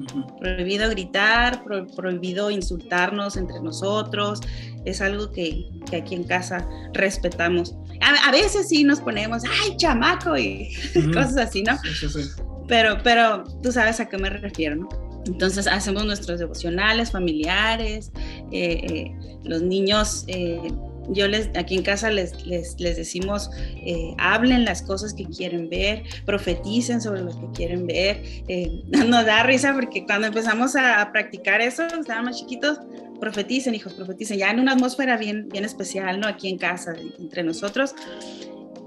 [0.00, 0.36] Ujú.
[0.38, 4.40] prohibido gritar, pro- prohibido insultarnos entre nosotros,
[4.84, 7.76] es algo que, que aquí en casa respetamos.
[8.00, 10.70] A, a veces sí nos ponemos, ay, chamaco, y
[11.12, 11.76] cosas así, ¿no?
[11.78, 12.42] Sí, sí, sí.
[12.68, 14.88] Pero, pero tú sabes a qué me refiero, ¿no?
[15.26, 18.12] Entonces hacemos nuestros devocionales familiares,
[18.50, 19.12] eh, eh,
[19.44, 20.70] los niños, eh,
[21.10, 23.50] yo les, aquí en casa les, les, les decimos,
[23.84, 28.22] eh, hablen las cosas que quieren ver, profeticen sobre lo que quieren ver.
[28.48, 32.78] Eh, nos da risa porque cuando empezamos a, practicar eso, estaban chiquitos,
[33.20, 36.26] profeticen, hijos, profeticen, ya en una atmósfera bien, bien especial, ¿no?
[36.26, 37.94] Aquí en casa, entre nosotros.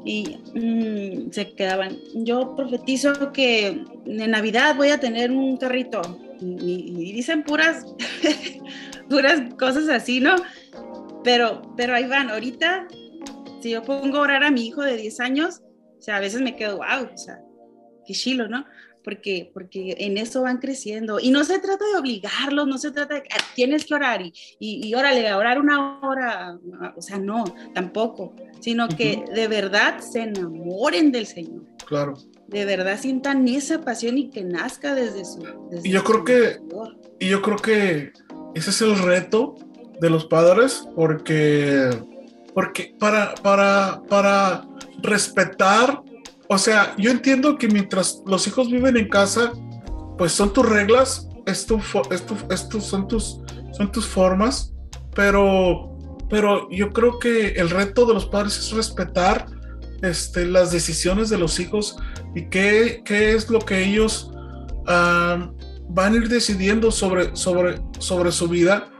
[0.03, 6.01] Y mm, se quedaban, yo profetizo que en Navidad voy a tener un carrito.
[6.39, 7.85] Y, y dicen puras,
[9.09, 10.35] puras cosas así, ¿no?
[11.23, 12.87] Pero, pero ahí van, ahorita,
[13.61, 15.61] si yo pongo a orar a mi hijo de 10 años,
[15.99, 17.39] o sea, a veces me quedo, wow, o sea,
[18.05, 18.65] qué chilo, ¿no?
[19.03, 21.19] Porque, porque en eso van creciendo.
[21.19, 24.21] Y no se trata de obligarlos, no se trata de que "Ah, tienes que orar
[24.21, 26.59] y, y, y órale, a orar una hora,
[26.95, 32.13] o sea, no, tampoco, sino que de verdad se enamoren del Señor, Claro.
[32.47, 35.39] de verdad sientan esa pasión y que nazca desde su...
[35.71, 36.97] desde Y yo creo su que- interior.
[37.19, 38.13] Y yo creo que
[38.53, 39.55] ese es el reto
[40.01, 41.89] de los padres, porque,
[42.55, 44.67] porque para, para, para
[45.03, 46.01] respetar,
[46.49, 49.53] o sea, yo entiendo que mientras los hijos viven en casa,
[50.17, 53.39] pues son tus reglas, es tu, son, tus,
[53.71, 54.73] son tus formas,
[55.15, 55.95] pero,
[56.29, 59.45] pero yo creo que el reto de los padres es respetar
[60.01, 61.95] este, las decisiones de los hijos
[62.35, 64.31] y qué, qué es lo que ellos...
[64.87, 65.51] ah,
[65.93, 68.90] van a ir decidiendo sobre, sobre, sobre su vida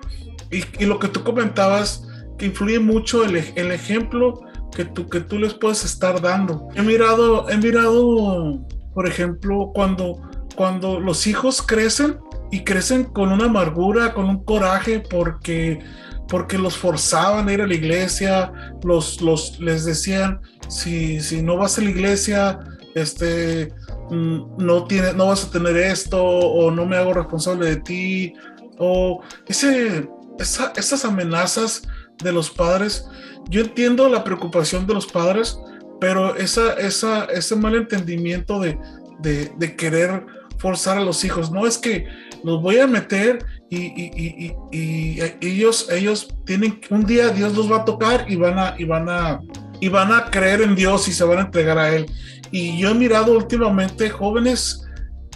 [0.51, 4.41] y, lo que tú comentabas, que influye mucho el, el ejemplo
[4.75, 6.67] que tú, que tú les puedes estar dando.
[6.75, 10.21] He mirado, he mirado, por ejemplo, cuando,
[10.55, 12.19] cuando los hijos crecen
[12.51, 15.79] y crecen con una amargura, con un coraje, porque,
[16.27, 18.51] porque los forzaban a ir a la iglesia,
[18.83, 22.59] los, los, les decían, si, si no vas a la iglesia,
[22.95, 23.73] este,
[24.09, 28.33] mm, no, tiene, no vas a tener esto, o no me hago responsable de ti,
[28.77, 31.83] o ese, esa- esas amenazas
[32.23, 33.05] de los padres.
[33.49, 35.57] Yo entiendo la preocupación de los padres,
[35.99, 38.77] pero esa, esa, ese mal entendimiento de,
[39.19, 40.25] de, de querer
[40.57, 42.05] forzar a los hijos, no es que
[42.43, 47.71] los voy a meter y- y- y- y ellos, ellos tienen, un día Dios los
[47.71, 49.39] va a tocar y van a, y van a,
[49.79, 52.05] y van a creer en Dios y se van a entregar a Él.
[52.51, 54.83] Y yo he mirado últimamente jóvenes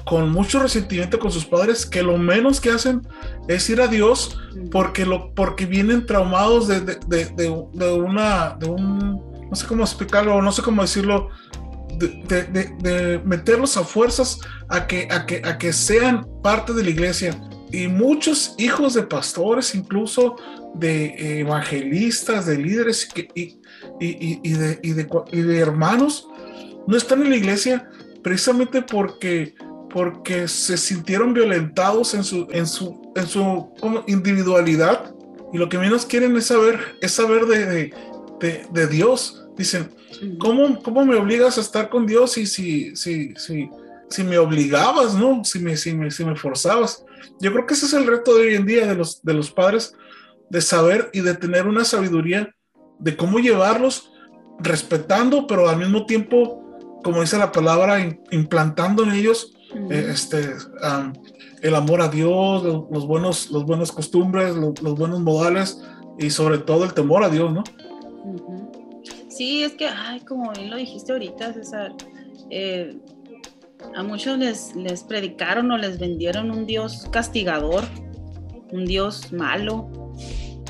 [0.05, 3.01] con mucho resentimiento con sus padres que lo menos que hacen
[3.47, 4.37] es ir a Dios
[4.71, 9.83] porque, lo, porque vienen traumados de, de, de, de- una, de un, no sé cómo
[9.83, 11.29] explicarlo, no sé cómo decirlo,
[11.97, 14.39] de, meterlos a fuerzas
[14.69, 17.39] a que, a, que, a que sean parte de la iglesia.
[17.71, 20.35] Y muchos hijos de pastores, incluso
[20.75, 23.59] de evangelistas, de líderes y, y,
[23.99, 26.27] y, y de, y, de, y de hermanos,
[26.87, 27.89] no están en la iglesia
[28.23, 29.55] precisamente porque,
[29.95, 35.15] porque se sintieron violentados en su, en su, en su como individualidad
[35.53, 37.93] y lo que menos quieren es saber, es saber de, de,
[38.41, 39.47] de, de Dios.
[39.55, 39.89] Dicen,
[40.37, 43.69] ¿cómo, ¿cómo me obligas a estar con Dios y si, si, si,
[44.09, 45.45] si me obligabas, ¿no?
[45.45, 47.05] Si me, si, me, si me forzabas.
[47.39, 49.49] Yo creo que ese es el reto de hoy en día de los, de los
[49.49, 49.95] padres,
[50.49, 52.53] de saber y de tener una sabiduría
[52.99, 54.11] de cómo llevarlos
[54.59, 59.53] respetando, pero al mismo tiempo, como dice la palabra, implantando en ellos
[59.89, 61.13] eh, este, um,
[61.61, 65.81] el amor a Dios, los, buenos, los buenas costumbres, los, los, buenos modales
[66.19, 67.63] y sobre todo el temor a Dios, ¿no?
[69.29, 71.93] Sí, es que, ay, como bien lo dijiste ahorita, César,
[72.49, 72.97] eh,
[73.95, 77.83] a muchos les, les predicaron o les vendieron un Dios castigador,
[78.71, 79.89] un Dios malo,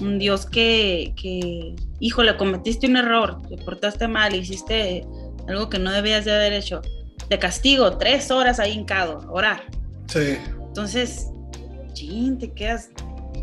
[0.01, 5.05] un Dios que, que, híjole, cometiste un error, te portaste mal, hiciste
[5.47, 6.81] algo que no debías de haber hecho.
[7.29, 9.63] De castigo, tres horas ahí hincado, orar.
[10.07, 10.37] Sí.
[10.67, 11.27] Entonces,
[11.93, 12.89] chin, te quedas.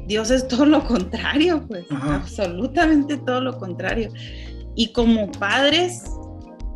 [0.06, 2.16] Dios es todo lo contrario, pues, Ajá.
[2.16, 4.10] absolutamente todo lo contrario.
[4.74, 6.04] Y como padres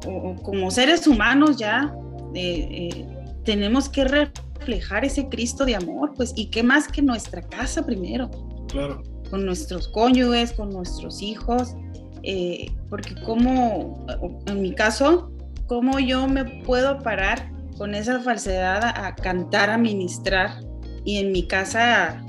[0.06, 1.94] o, como seres humanos ya,
[2.34, 3.08] eh, eh,
[3.44, 8.30] tenemos que reflejar ese Cristo de amor, pues, y qué más que nuestra casa primero.
[8.68, 9.02] Claro.
[9.30, 11.74] Con nuestros cónyuges, con nuestros hijos,
[12.22, 14.06] eh, porque como,
[14.46, 15.30] en mi caso,
[15.66, 20.60] ¿cómo yo me puedo parar con esa falsedad a, a cantar, a ministrar?
[21.04, 22.24] Y en mi casa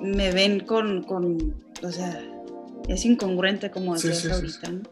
[0.00, 2.22] me ven con, con o sea,
[2.88, 4.72] es incongruente como decías sí, sí, ahorita, sí.
[4.72, 4.82] ¿no?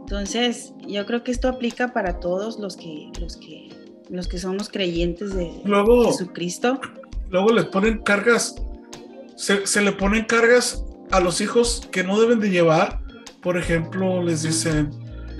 [0.00, 3.68] Entonces, yo creo que esto aplica para todos los que, los que,
[4.08, 6.80] los que somos creyentes de luego, Jesucristo.
[7.28, 8.54] Luego les ponen cargas,
[9.36, 13.02] se, se, le ponen cargas a los hijos que no deben de llevar.
[13.42, 14.90] Por ejemplo, les dicen,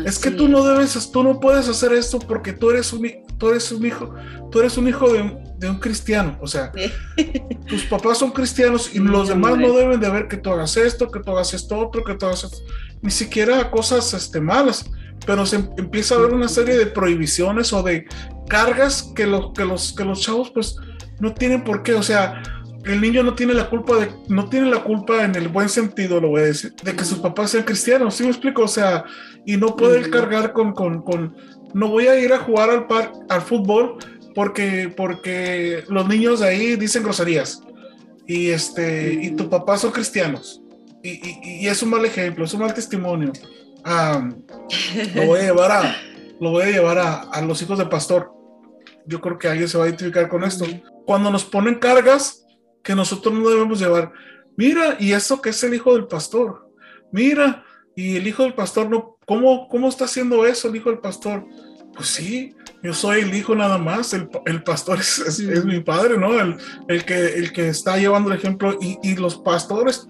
[0.05, 3.09] es que tú no debes, tú no puedes hacer esto porque tú eres un,
[3.39, 4.15] tú eres un hijo,
[4.51, 6.39] tú eres un hijo de, de un cristiano.
[6.41, 6.73] O sea,
[7.67, 11.11] tus papás son cristianos y los demás no deben de ver que tú hagas esto,
[11.11, 12.59] que tú hagas esto otro, que tú hagas esto
[13.03, 14.91] ni siquiera cosas este, malas,
[15.27, 18.07] pero se empieza a ver una serie de prohibiciones o de
[18.49, 20.77] cargas que, lo, que, los, que los chavos pues
[21.21, 22.43] no tienen por qué, o sea,
[22.89, 26.21] el niño no tiene la culpa de, no tiene la culpa en el buen sentido,
[26.21, 28.63] lo voy a decir, de que sus papás sean cristianos, ¿sí me explico?
[28.63, 29.05] O sea,
[29.45, 31.37] y no puede cargar con, con, con,
[31.75, 33.99] no voy a ir a jugar al, par, al fútbol
[34.35, 37.61] porque, porque los niños de ahí dicen groserías
[38.27, 40.63] y, este, y tu papá son cristianos
[41.03, 43.33] y, y, y, es un mal ejemplo, es un mal testimonio.
[43.85, 44.43] Um,
[45.15, 45.97] lo voy a llevar a,
[46.41, 48.33] lo voy a llevar a, a, los hijos del pastor.
[49.07, 50.67] Yo creo que alguien se va a identificar con esto.
[51.07, 52.45] Cuando nos ponen cargas
[52.83, 54.13] que nosotros no debemos llevar,
[54.57, 56.71] mira, y eso que es el hijo del pastor,
[57.13, 57.65] mira,
[57.97, 61.45] y el hijo del pastor no, ¿cómo, cómo está haciendo eso el hijo del pastor?
[61.95, 65.81] Pues sí, yo soy el hijo nada más, el, el pastor es, es, es, mi
[65.81, 66.39] padre, ¿no?
[66.39, 70.07] El, el, que, el que está llevando el ejemplo y, y los pastores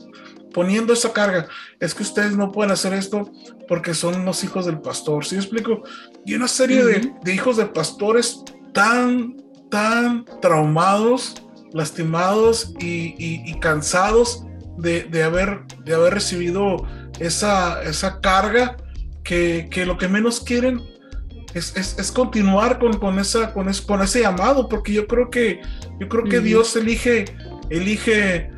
[0.52, 1.48] poniendo esa carga.
[1.81, 3.31] Es que ustedes no pueden hacer esto
[3.68, 5.24] porque son los hijos del pastor.
[5.24, 5.83] ¿Sí explico?
[6.26, 7.00] Y una serie uh -huh.
[7.00, 8.42] de, de, hijos de pastores
[8.74, 9.37] tan,
[9.70, 14.44] tan traumados, lastimados y, y, y cansados
[14.78, 16.87] de, de, haber, de haber recibido
[17.18, 18.76] esa, esa carga
[19.24, 20.81] que, que, lo que menos quieren
[21.54, 25.31] es, es, es continuar con, con, esa, con, es, con ese llamado, porque yo creo
[25.31, 25.61] que,
[26.00, 26.44] yo creo que uh -huh.
[26.44, 27.24] Dios elige,
[27.70, 28.50] elige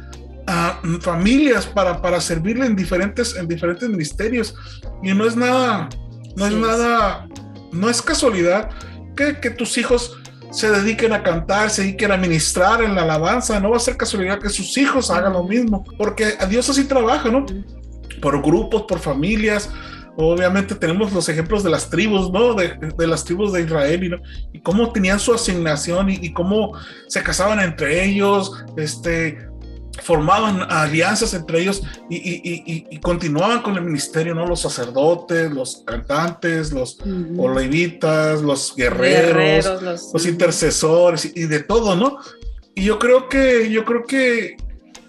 [0.46, 4.54] a familias para, para servirle en diferentes, en diferentes ministerios.
[5.02, 5.88] Y no es nada,
[6.36, 6.54] no sí.
[6.54, 7.28] es nada,
[7.72, 8.68] no es casualidad
[9.16, 10.19] que, que, tus hijos
[10.50, 13.60] se dediquen a cantar, se dediquen a ministrar en la alabanza.
[13.60, 17.30] No va a ser casualidad que sus hijos hagan lo mismo, porque Dios así trabaja,
[17.30, 17.46] ¿no?
[18.20, 19.70] Por grupos, por familias.
[20.16, 22.54] Obviamente tenemos los ejemplos de las tribus, ¿no?
[22.54, 24.18] De, de las tribus de Israel y, ¿no?
[24.52, 26.72] y cómo tenían su asignación y, y, cómo
[27.06, 29.49] se casaban entre ellos, este,
[30.02, 34.46] formaban alianzas entre ellos y, y, y, y, continuaban con el ministerio, ¿no?
[34.46, 38.42] Los sacerdotes, los cantantes, los uh -huh.
[38.42, 42.18] los guerreros, guerreros los, los, intercesores y, de todo, ¿no?
[42.74, 44.56] Y yo creo que, yo creo que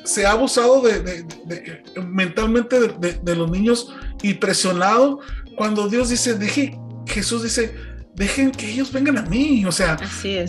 [0.03, 5.19] se ha abusado de, de, de, mentalmente de, los niños y presionado
[5.55, 7.75] cuando Dios dice, deje, Jesús dice,
[8.15, 9.97] dejen que ellos vengan a mí, o sea,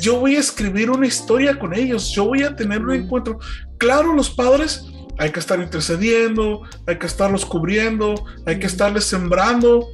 [0.00, 3.04] yo voy a escribir una historia con ellos, yo voy a tener un mm.
[3.04, 3.38] encuentro.
[3.78, 4.86] Claro, los padres
[5.18, 9.86] hay que estar intercediendo, hay que estarlos cubriendo, hay que estarles sembrando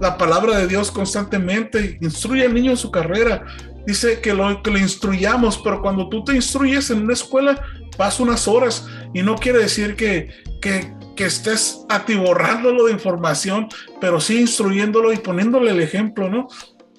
[0.00, 3.44] la palabra de Dios constantemente, instruye al niño en su carrera,
[3.86, 7.62] dice que lo, que lo instruyamos, pero cuando tú te instruyes en una escuela,
[7.96, 10.28] vas unas horas y no quiere decir que,
[10.60, 13.68] que, que estés atiborrándolo de información,
[14.00, 16.48] pero sí instruyéndolo y poniéndole el ejemplo, ¿no?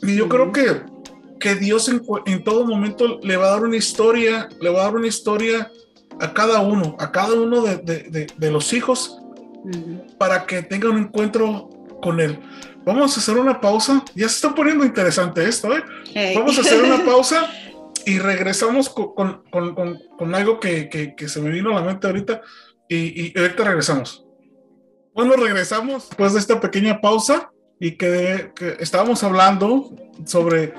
[0.01, 0.81] Y yo creo que,
[1.39, 4.83] que Dios en, en, todo momento le va a dar una historia, le va a
[4.85, 5.71] dar una historia
[6.19, 9.17] a cada uno, a cada uno de, de, de, los hijos
[10.17, 11.69] para que tengan un encuentro
[12.01, 12.39] con Él.
[12.85, 14.03] Vamos a hacer una pausa.
[14.15, 15.83] Ya se está poniendo interesante esto, ¿eh?
[16.35, 17.49] Vamos a hacer una pausa
[18.05, 21.85] y regresamos con, con, con, con algo que, que, que, se me vino a la
[21.85, 22.41] mente ahorita
[22.87, 24.25] y, y ahorita regresamos.
[25.13, 29.93] Bueno, regresamos después de esta pequeña pausa y que, que estábamos hablando
[30.25, 30.73] sobre,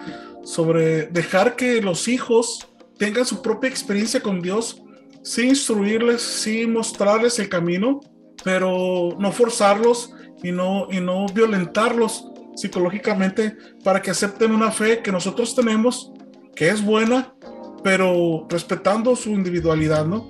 [0.44, 4.82] sobre dejar que los hijos tengan su propia experiencia con Dios,
[5.22, 8.00] sin instruirles, sin mostrarles el camino,
[8.44, 15.12] pero no forzarlos y no, y no violentarlos psicológicamente para que acepten una fe que
[15.12, 16.12] nosotros tenemos,
[16.54, 17.34] que es buena,
[17.84, 20.28] pero respetando su individualidad, ¿no?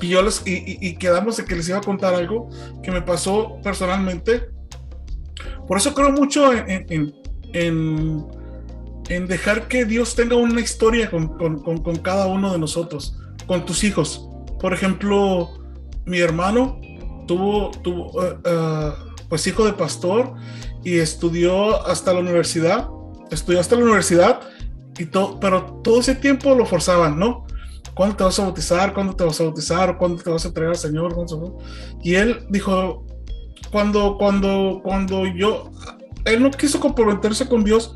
[0.00, 2.50] Y yo les, y, y, quedamos de que les iba a contar algo
[2.82, 4.50] que me pasó personalmente.
[5.66, 6.86] Por eso creo mucho en,
[7.52, 8.26] en,
[9.08, 13.64] en, dejar que Dios tenga una historia con, con, con, cada uno de nosotros, con
[13.64, 14.28] tus hijos.
[14.60, 15.50] Por ejemplo,
[16.04, 16.80] mi hermano
[17.26, 18.92] tuvo, tuvo uh,
[19.28, 20.34] pues hijo de pastor
[20.84, 22.88] y estudió hasta la universidad,
[23.30, 24.40] estudió hasta la universidad,
[24.98, 27.46] y todo, pero todo ese tiempo lo forzaban, ¿no?
[27.94, 28.92] ¿Cuándo te vas a bautizar?
[28.92, 29.96] ¿Cuándo te vas a bautizar?
[29.96, 31.14] ¿Cuándo te vas a entregar al Señor?
[32.02, 33.05] Y él dijo,
[33.70, 35.70] cuando, cuando, cuando yo,
[36.24, 37.94] él no quiso comprometerse con Dios,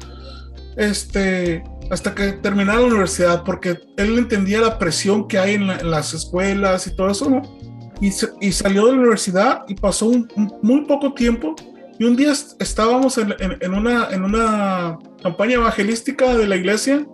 [0.76, 6.14] este, hasta que terminara la universidad, porque él entendía la presión que hay en, las
[6.14, 7.42] escuelas y todo eso, ¿no?
[8.00, 10.26] Y, y, salió de la universidad y pasó un,
[10.62, 11.54] muy poco tiempo.
[11.98, 17.06] Y un día estábamos en, en, una, en una campaña evangelística de la iglesia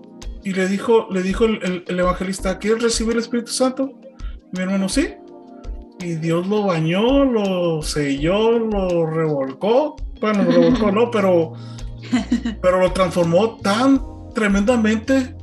[0.44, 3.98] y le dijo, le dijo el, el, evangelista, ¿quieres recibir el Espíritu Santo?
[4.52, 5.08] mi hermano, sí.
[6.00, 9.96] Y Dios lo bañó, lo selló, lo revolcó.
[10.20, 11.52] Bueno, lo revolcó, no, pero
[12.62, 14.00] pero lo transformó tan
[14.34, 15.34] tremendamente.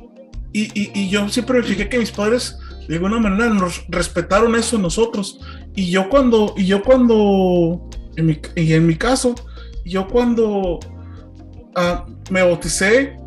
[0.52, 4.56] Y, y, y, yo siempre me fijé que mis padres de alguna manera nos respetaron
[4.56, 5.40] eso nosotros.
[5.76, 9.36] Y yo cuando y yo cuando en mi, y en mi caso
[9.86, 13.18] yo cuando uh, me bauticé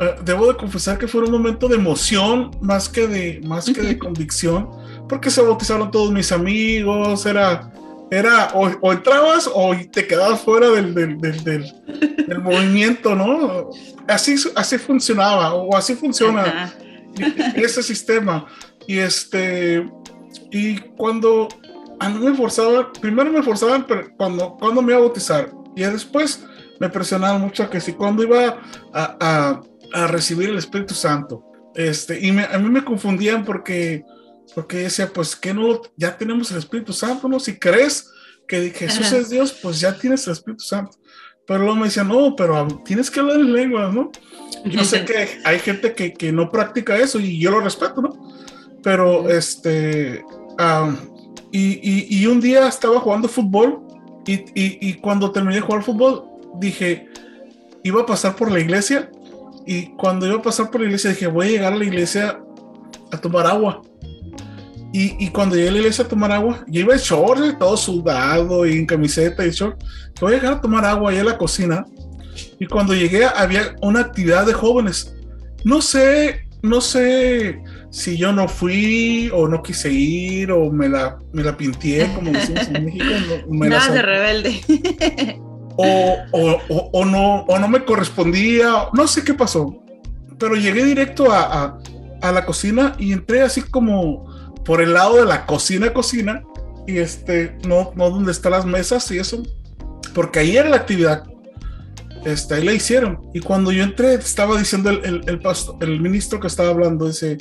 [0.00, 3.82] uh, debo de confesar que fue un momento de emoción más que de más que
[3.82, 4.70] de convicción
[5.08, 7.70] porque se bautizaron todos mis amigos era
[8.10, 13.70] era o, entrabas o te quedabas fuera del, del, del, movimiento, ¿no?
[14.06, 16.72] Así, así funcionaba o así funciona
[17.56, 18.46] ese sistema.
[18.86, 19.88] Y este,
[20.50, 21.48] y cuando
[21.98, 23.86] a mí me forzaban, primero me forzaban
[24.16, 26.44] cuando, cuando me iba a bautizar y después
[26.80, 28.60] me presionaban mucho que si cuando iba
[28.92, 29.60] a, a,
[29.92, 31.44] a recibir el Espíritu Santo.
[31.74, 34.04] Este, y a mí me confundían porque
[34.54, 37.40] porque decía, pues que no, ya tenemos el Espíritu Santo, ¿no?
[37.40, 38.10] Si crees
[38.46, 40.96] que Jesús es Dios, pues ya tienes el Espíritu Santo.
[41.46, 44.10] Pero luego me decía, no, pero tienes que hablar en lenguas, ¿no?
[44.64, 48.32] Yo sé que hay gente que, que, no practica eso y yo lo respeto, ¿no?
[48.82, 50.24] Pero este,
[51.50, 53.80] y, y, y, un día estaba jugando fútbol
[54.26, 56.24] y, y, cuando terminé de jugar fútbol
[56.58, 57.08] dije,
[57.82, 59.10] iba a pasar por la iglesia
[59.66, 62.40] y cuando iba a pasar por la iglesia dije, voy a llegar a la iglesia
[63.10, 63.82] a tomar agua.
[64.96, 68.64] Y, cuando llegué a la iglesia a tomar agua, yo iba en short, todo sudado
[68.64, 69.82] y en camiseta y short,
[70.14, 71.84] que voy a llegar a tomar agua ahí en la cocina.
[72.60, 75.12] Y cuando llegué había una actividad de jóvenes.
[75.64, 81.18] No sé, no sé si yo no fui o no quise ir o me la,
[81.32, 83.04] me la pinté, como decimos en México.
[83.48, 85.40] No, Nada de rebelde.
[85.76, 89.82] O, o, o, no, o no me correspondía, no sé qué pasó.
[90.38, 91.78] Pero llegué directo a, a,
[92.22, 94.32] a la cocina y entré así como
[94.64, 96.42] por el lado de la cocina, cocina,
[96.86, 99.42] y este, no, no donde están las mesas y eso,
[100.14, 101.24] porque ahí era la actividad.
[102.24, 103.20] Este, ahí la hicieron.
[103.34, 105.40] Y cuando yo entré, estaba diciendo el, el, el,
[105.80, 107.38] el ministro que estaba hablando, dice,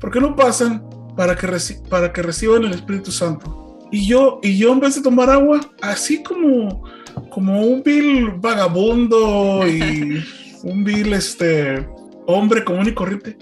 [0.00, 0.82] ¿por qué no pasan
[1.16, 1.48] para que,
[1.88, 3.78] para que reciban el Espíritu Santo?
[3.90, 6.84] Y yo, y yo en vez de tomar agua, así como,
[7.30, 10.24] como un vil vagabundo y
[10.62, 11.86] un vil este,
[12.26, 13.36] hombre común y corriente,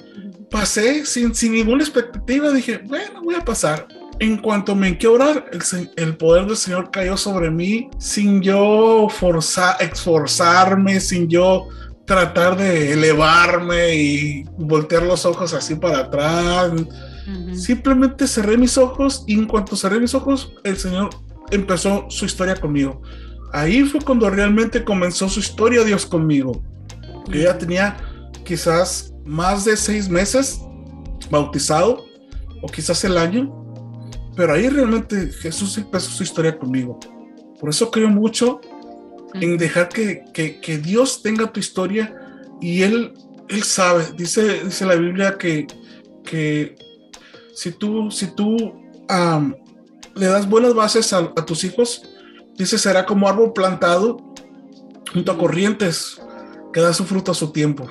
[0.51, 2.51] pasé sin, sin ninguna expectativa.
[2.51, 3.87] Dije, bueno, voy a pasar.
[4.19, 9.09] En cuanto me enqué orar, el, el, poder del Señor cayó sobre mí sin yo
[9.09, 11.69] forzar, esforzarme, sin yo
[12.05, 16.73] tratar de elevarme y voltear los ojos así para atrás.
[17.55, 21.11] Simplemente cerré mis ojos y en cuanto cerré mis ojos, el Señor
[21.51, 23.01] empezó su historia conmigo.
[23.53, 26.63] Ahí fue cuando realmente comenzó su historia Dios conmigo.
[27.29, 27.97] Yo ya tenía
[28.45, 30.61] quizás más de seis meses
[31.31, 32.05] bautizado,
[32.63, 33.61] o quizás el año,
[34.37, 36.99] pero ahí realmente Jesús empezó su historia conmigo.
[37.59, 38.61] Por eso creo mucho
[39.35, 42.15] en dejar que, que, Dios tenga tu historia
[42.61, 43.13] y Él,
[43.49, 45.67] él sabe, dice, dice la Biblia que,
[46.25, 46.75] que
[47.55, 48.57] si tú, si tú
[50.15, 52.03] le das buenas bases a, a tus hijos,
[52.57, 54.17] dice, será como árbol plantado
[55.13, 56.21] junto a corrientes
[56.73, 57.89] que da su fruto a su tiempo.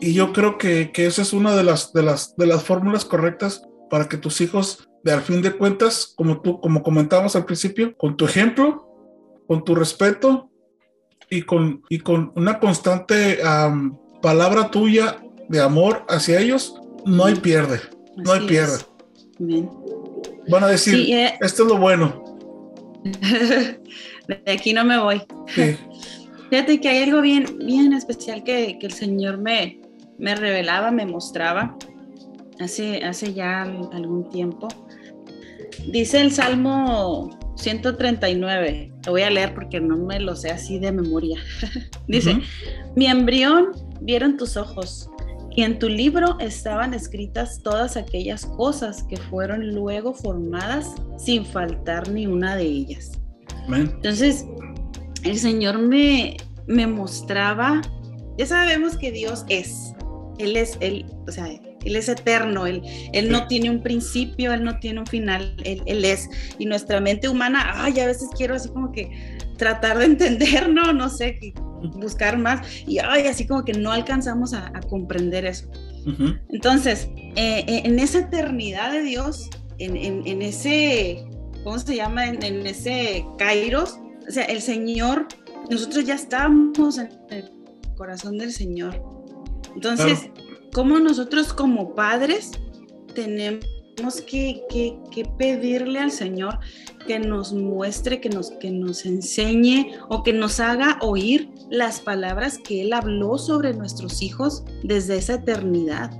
[0.00, 3.04] Y yo creo que, que esa es una de las, de, las, de las fórmulas
[3.04, 7.44] correctas para que tus hijos, de al fin de cuentas, como tú, como comentábamos al
[7.44, 8.86] principio, con tu ejemplo,
[9.46, 10.50] con tu respeto
[11.28, 13.38] y con, y con una constante
[14.22, 17.80] palabra tuya de amor hacia ellos, no hay pierde,
[18.16, 18.78] no hay pierde.
[20.48, 22.24] Van a decir, Sí, eh, esto es lo bueno.
[23.04, 25.22] de aquí no me voy.
[25.54, 25.76] Sí.
[26.50, 29.79] Fíjate que hay algo bien, bien especial que, que el Señor me,
[30.20, 31.76] me revelaba, me mostraba
[32.60, 34.68] hace, hace ya al- algún tiempo.
[35.88, 40.92] Dice el Salmo 139, lo voy a leer porque no me lo sé así de
[40.92, 41.38] memoria.
[42.06, 42.38] Dice,
[42.96, 43.68] mi embrión
[44.02, 45.08] vieron tus ojos
[45.50, 52.08] y en tu libro estaban escritas todas aquellas cosas que fueron luego formadas sin faltar
[52.10, 53.12] ni una de ellas.
[53.68, 54.46] Entonces,
[55.24, 57.80] el Señor me, me mostraba,
[58.38, 59.92] ya sabemos que Dios es,
[60.40, 62.82] Él es, Él, o sea, Él es eterno, Él,
[63.12, 66.28] él no tiene un principio, Él no tiene un final, Él, él es.
[66.58, 70.92] Y nuestra mente humana, ay, a veces quiero así como que tratar de entender, no,
[70.92, 71.38] no sé,
[71.94, 75.70] buscar más, y ay, así como que no alcanzamos a, a comprender eso.
[76.50, 81.24] Entonces, eh, eh, en esa eternidad de Dios, en, en- en ese,
[81.62, 82.26] ¿cómo se llama?
[82.26, 85.26] En, en ese Kairos, o sea, el Señor,
[85.70, 87.50] nosotros ya estamos en el
[87.96, 89.02] corazón del Señor.
[89.74, 90.30] Entonces,
[90.72, 92.52] ¿cómo nosotros como padres
[93.14, 96.58] tenemos que, que- que pedirle al Señor
[97.06, 102.58] que nos muestre, que nos, que nos enseñe o que nos haga oír las palabras
[102.58, 106.10] que Él habló sobre nuestros hijos desde esa eternidad?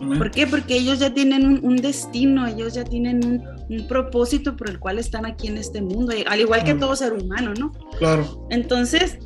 [0.00, 0.18] Amén.
[0.18, 0.46] ¿Por qué?
[0.46, 4.78] Porque ellos ya tienen un, un destino, ellos ya tienen un, un propósito por el
[4.78, 7.72] cual están aquí en este mundo, al igual que todo ser humano, ¿no?
[7.98, 8.46] Claro.
[8.50, 9.18] Entonces,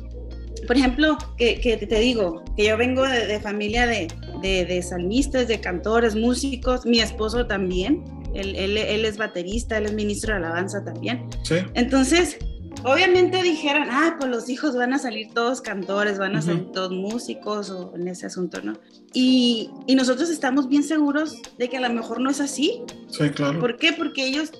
[0.67, 4.07] por ejemplo, que, que te digo, que yo vengo de, de familia de,
[4.41, 8.03] de, de salmistas, de cantores, músicos, mi esposo también,
[8.33, 11.27] él, él- él es baterista, él es ministro de alabanza también.
[11.43, 11.55] Sí.
[11.73, 12.37] Entonces,
[12.83, 16.47] obviamente dijeran, ah, pues los hijos van a salir todos cantores, van a Ujú.
[16.47, 18.73] salir todos músicos o en ese asunto, ¿no?
[19.13, 22.81] Y, y nosotros estamos bien seguros de que a lo mejor no es así.
[23.09, 23.59] Sí, claro.
[23.59, 23.93] ¿Por qué?
[23.93, 24.51] Porque ellos,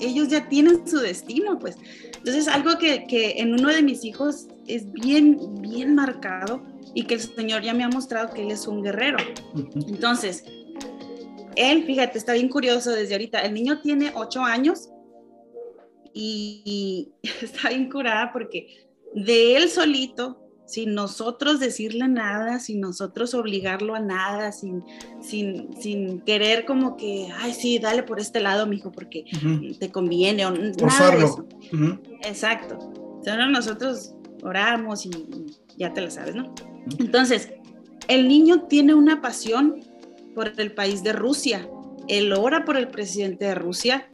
[0.00, 1.76] ellos ya tienen su destino, pues.
[2.16, 6.62] Entonces, algo que, que en uno de mis hijos es bien, bien marcado
[6.94, 9.18] y que el Señor ya me ha mostrado que él es un guerrero.
[9.88, 10.44] Entonces,
[11.56, 13.40] él, fíjate, está bien curioso desde ahorita.
[13.40, 14.88] El niño tiene ocho años
[16.12, 23.34] y, y está bien curada porque de él solito, sin nosotros decirle nada, sin nosotros
[23.34, 24.84] obligarlo a nada, sin,
[25.20, 29.24] sin, sin querer como que, ay, sí, dale por este lado, mijo, porque
[29.80, 31.48] te conviene o nada de eso.
[31.72, 31.98] Ujú.
[32.22, 32.92] Exacto.
[33.24, 36.54] Solo nosotros oramos y y ya te lo sabes, ¿no?
[36.98, 37.50] Entonces,
[38.08, 39.80] el niño tiene una pasión
[40.34, 41.68] por el país de Rusia.
[42.08, 44.10] Él ora por el presidente de Rusia.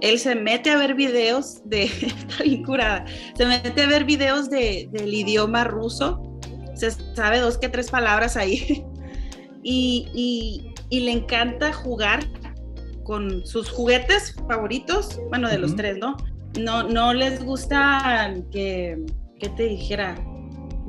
[0.00, 3.04] Él se mete a ver videos de, está bien curada,
[3.36, 6.38] se mete a ver videos de, del idioma ruso.
[6.74, 8.84] Se sabe dos que tres palabras ahí.
[9.62, 12.20] Y, y- y le encanta jugar
[13.04, 16.16] con sus juguetes favoritos, bueno, de los tres, ¿no?
[16.58, 18.98] No, no les gusta que,
[19.40, 20.14] que te dijera,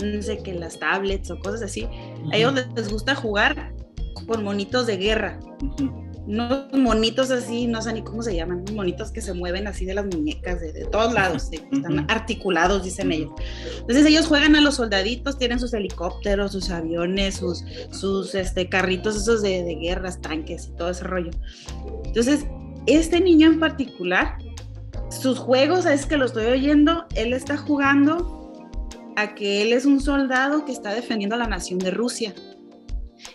[0.04, 1.88] no sé, que las tablets o cosas así.
[2.32, 3.74] A ellos les- gusta jugar
[4.28, 5.40] con monitos de guerra.
[6.28, 9.96] Unos monitos así, no sé ni cómo se llaman, monitos que se mueven así de
[9.96, 13.32] las muñecas, de, de todos lados, de- están articulados, dicen ellos.
[13.80, 19.16] Entonces ellos juegan a los soldaditos, tienen sus helicópteros, sus aviones, sus, sus este, carritos
[19.16, 21.32] esos de, de guerras, tanques y todo ese rollo.
[22.06, 22.46] Entonces,
[22.86, 24.38] este niño en particular,
[25.10, 28.41] sus juegos, es que lo estoy oyendo, él está jugando
[29.16, 32.34] a que él es un soldado que está defendiendo a la nación de Rusia.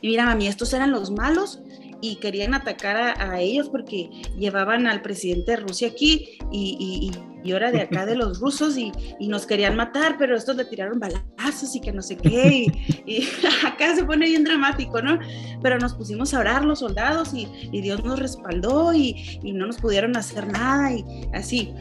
[0.01, 1.61] Y mira, mami, estos eran los malos
[2.03, 7.07] y querían atacar a, a ellos porque llevaban al presidente de Rusia aquí y, y,
[7.09, 10.57] y- y ahora de acá de los rusos y, y nos querían matar, pero estos
[10.57, 12.67] le tiraron balazos y que no sé qué.
[12.67, 13.29] Y, y
[13.67, 15.21] acá se pone bien dramático, ¿no?
[15.63, 19.67] Pero nos pusimos a orar los soldados y, y Dios nos respaldó y, y no
[19.69, 21.05] nos pudieron hacer nada y
[21.35, 21.73] así.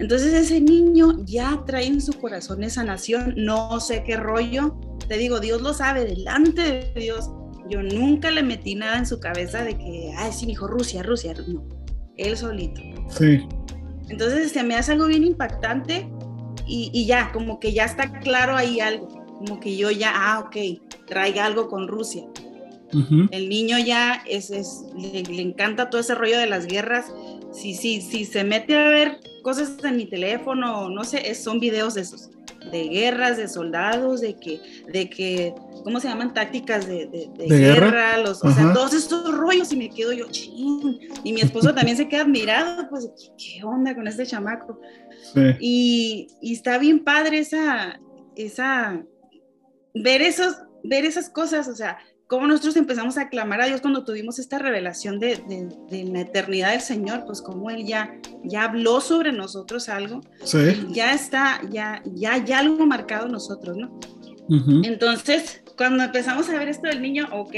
[0.00, 4.74] Entonces ese niño ya trae en su corazón esa nación, no sé qué rollo,
[5.06, 6.62] te digo, Dios lo sabe, delante
[6.94, 7.30] de Dios,
[7.68, 11.34] yo nunca le metí nada en su cabeza de que, ay, sí, dijo Rusia, Rusia,
[11.46, 11.68] no,
[12.16, 12.80] él solito.
[13.10, 13.46] Sí.
[14.08, 16.08] Entonces se me hace algo bien impactante
[16.66, 19.06] y, y ya, como que ya está claro ahí algo,
[19.38, 20.56] como que yo ya, ah, ok,
[21.06, 22.24] traiga algo con Rusia.
[23.30, 27.12] El niño ya es, es- le, le encanta todo ese rollo de las guerras.
[27.52, 31.94] Si, si, si se mete a ver cosas en mi teléfono, no sé, son videos
[31.94, 32.30] de esos,
[32.70, 34.60] de guerras, de soldados, de que,
[34.92, 36.34] de que, ¿cómo se llaman?
[36.34, 37.86] Tácticas de, de- de ¿De guerra?
[37.86, 40.98] guerra, los, o sea, todos estos rollos y me quedo yo, ching.
[41.24, 44.80] Y mi esposo también se queda admirado, pues, ¿qué, qué onda con este chamaco?
[45.34, 45.40] Sí.
[45.60, 47.98] Y, y está bien padre esa,
[48.36, 49.02] esa,
[49.94, 51.98] ver esos, ver esas cosas, o sea,
[52.30, 56.20] cómo nosotros empezamos a clamar a Dios cuando tuvimos esta revelación de, de- de la
[56.20, 58.14] eternidad del Señor, pues como Él ya,
[58.44, 60.86] ya habló sobre nosotros algo, Sí.
[60.90, 63.98] ya está, ya, ya, ya algo marcado en nosotros, ¿no?
[64.48, 64.82] Ujú.
[64.84, 67.52] Entonces, cuando empezamos a ver esto del niño, ok,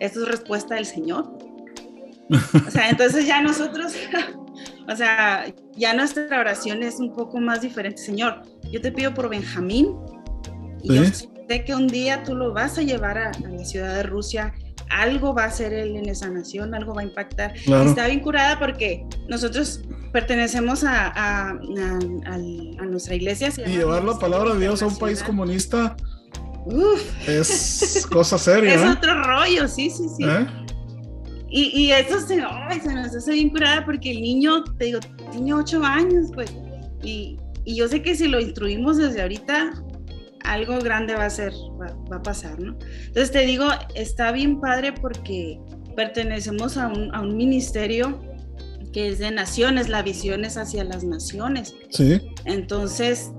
[0.00, 1.38] esto es respuesta del Señor.
[2.66, 3.92] O sea, entonces ya nosotros,
[4.88, 5.46] o sea,
[5.76, 8.02] ya nuestra oración es un poco más diferente.
[8.02, 9.94] Señor, yo te pido por Benjamín
[10.82, 11.28] y yo Sí.
[11.48, 14.52] Sé que un día tú lo vas a llevar a, a la ciudad de Rusia.
[14.88, 17.54] Algo va a hacer él en esa nación, algo va a impactar.
[17.64, 17.88] Claro.
[17.88, 19.80] Está bien curada porque nosotros
[20.12, 21.58] pertenecemos a, a-
[22.86, 23.50] nuestra iglesia.
[23.66, 25.96] Y llevar la palabra de Dios a un país comunista
[26.66, 28.88] Uf, es cosa seria, es ¿eh?
[28.96, 30.24] otro rollo, sí, sí, sí.
[30.24, 30.46] ¿Eh?
[31.48, 32.36] Y, y eso se,
[32.82, 35.00] se nos hace bien curada porque el niño, te digo,
[35.32, 36.52] tiene ocho años, pues.
[37.02, 39.72] Y, y yo sé que si lo instruimos desde ahorita,
[40.46, 42.76] algo grande va a ser, va, va a pasar, ¿no?
[43.06, 45.58] Entonces te digo, está bien padre porque
[45.94, 48.20] pertenecemos a un, a un ministerio
[48.92, 51.74] que es de naciones, la visión es hacia las naciones.
[51.90, 52.20] Sí.
[52.46, 53.30] Entonces,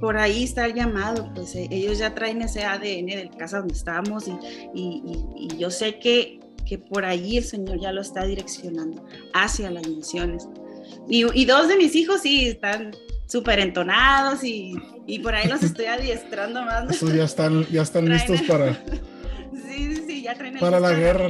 [0.00, 3.58] por ahí está el llamado, pues eh, ellos ya traen ese ADN de la casa
[3.58, 4.32] donde estamos y,
[4.74, 9.04] y- y- y yo sé que, que por ahí el Señor ya lo está direccionando
[9.34, 10.48] hacia las naciones.
[11.08, 12.92] Y, y dos de mis hijos sí están
[13.26, 14.74] súper entonados y,
[15.06, 17.00] y por ahí los estoy adiestrando más.
[17.00, 18.74] ya están, ya están Traen- listos para,
[19.68, 21.28] Sí, sí, sí, ya traen Para la guerra.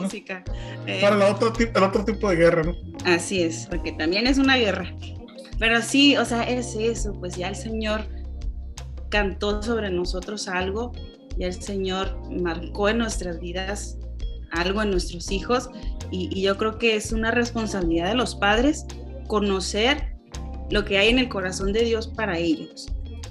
[0.86, 2.74] Eh, para la otro el otro tipo de guerra, ¿no?
[3.04, 4.94] Así es, porque también es una guerra.
[5.58, 8.02] Pero sí, o sea, es eso, pues ya el Señor
[9.08, 10.92] cantó sobre nosotros algo,
[11.38, 13.98] ya el Señor marcó en nuestras vidas
[14.52, 15.70] algo en nuestros hijos
[16.10, 18.86] y, y yo creo que es una responsabilidad de los padres
[19.26, 20.14] conocer
[20.70, 22.86] lo que hay en el corazón de Dios para ellos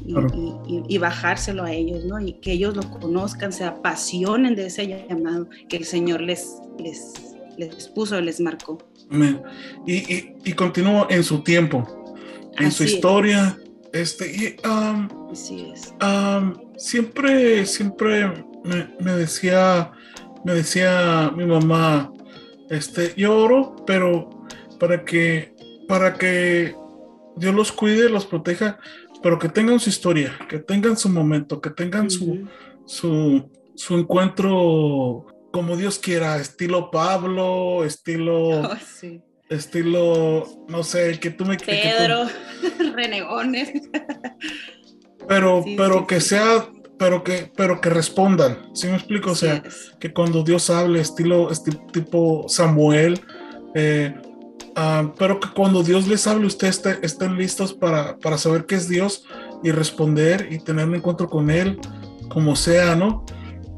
[0.05, 0.27] y, Claro.
[0.67, 2.19] y- y- y bajárselo a ellos, ¿no?
[2.19, 7.13] Y que ellos lo conozcan, se apasionen de ese llamado que el Señor les, les,
[7.57, 8.77] les puso, les marcó.
[9.11, 9.41] Amén.
[9.85, 12.13] Y, y, y continúa en su tiempo,
[12.57, 12.93] en su Así es.
[12.93, 13.57] historia.
[13.93, 15.93] Este, y, um, Así es.
[16.03, 18.27] um, siempre, siempre
[18.63, 19.91] me, me decía,
[20.43, 22.11] me decía mi mamá,
[22.69, 24.29] este, yo oro, pero
[24.79, 25.55] para que,
[25.87, 26.75] para que
[27.37, 28.79] Dios los cuide, los proteja,
[29.25, 32.47] pero que tengan su historia, que tengan su momento, que tengan su, Ujú.
[32.85, 39.21] su, su encuentro como Dios quiera, estilo Pablo, estilo, Oh, sí.
[39.49, 42.25] estilo, no sé, el que tú me que tú- Pedro,
[42.93, 43.71] renegones.
[45.27, 46.69] pero, Sí, pero sí, que sea,
[46.99, 49.31] pero que, pero que respondan, ¿sí me explico?
[49.31, 49.63] O sea,
[49.99, 53.19] que cuando Dios hable, estilo, esti- tipo Samuel,
[53.73, 54.13] eh,
[54.75, 58.75] ah, pero que cuando Dios les hable, ustedes esté- estén listos para, para saber que
[58.75, 59.23] es Dios
[59.63, 61.79] y responder y tener un encuentro con Él,
[62.29, 63.25] como sea, ¿no?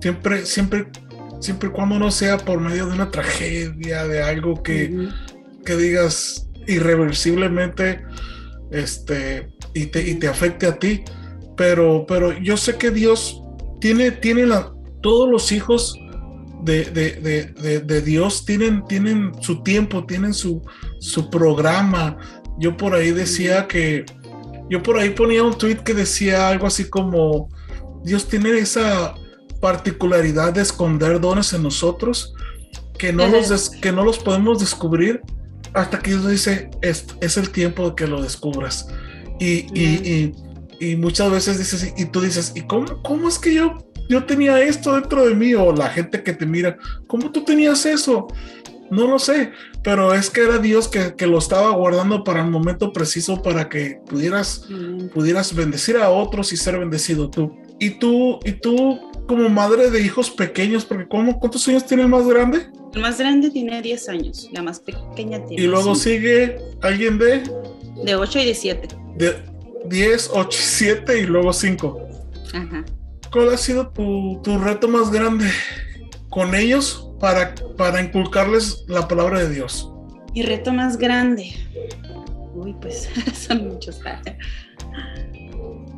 [0.01, 0.87] Siempre, siempre,
[1.39, 5.09] siempre y cuando no sea por medio de una tragedia, de algo que,
[5.65, 8.03] que digas irreversiblemente,
[8.71, 11.03] este, y te, y te afecte a ti,
[11.55, 13.41] pero, pero yo sé que Dios
[13.79, 15.97] tiene, tiene la, todos los hijos
[16.63, 20.61] de, de, de, de, de Dios tienen, tienen su tiempo, tienen su,
[20.99, 22.17] su programa.
[22.59, 24.05] Yo por ahí decía que,
[24.69, 27.49] yo por ahí ponía un tweet que decía algo así como,
[28.03, 29.13] Dios tiene esa
[29.61, 32.33] particularidad de esconder dones en nosotros
[32.97, 35.21] que no, los, des- que no los podemos descubrir
[35.73, 38.87] hasta que Dios dice, es, es el tiempo de que lo descubras.
[39.39, 40.33] Y, y,
[40.79, 43.77] y, y muchas veces dices, y tú dices, ¿y cómo, cómo es que yo,
[44.09, 45.53] yo tenía esto dentro de mí?
[45.53, 48.27] O la gente que te mira, ¿cómo tú tenías eso?
[48.89, 49.51] No lo sé,
[49.83, 53.69] pero es que era Dios que, que lo estaba guardando para el momento preciso para
[53.69, 54.67] que pudieras,
[55.13, 57.57] pudieras bendecir a otros y ser bendecido tú.
[57.79, 62.09] Y tú, y tú como madre de hijos pequeños, porque ¿cómo, ¿cuántos años tiene el
[62.09, 62.67] más grande?
[62.93, 67.43] El más grande tiene 10 años, la más pequeña tiene Y luego sigue alguien de,
[68.03, 68.87] de 8 y de 7.
[69.17, 69.35] de
[69.85, 72.07] 10, 8, 7 y luego 5.
[72.53, 72.85] Ajá.
[73.31, 75.45] ¿Cuál ha sido tu, tu reto más grande
[76.29, 79.91] con ellos para, para inculcarles la palabra de Dios?
[80.33, 81.51] Mi reto más grande.
[82.53, 83.99] Uy, pues son muchos.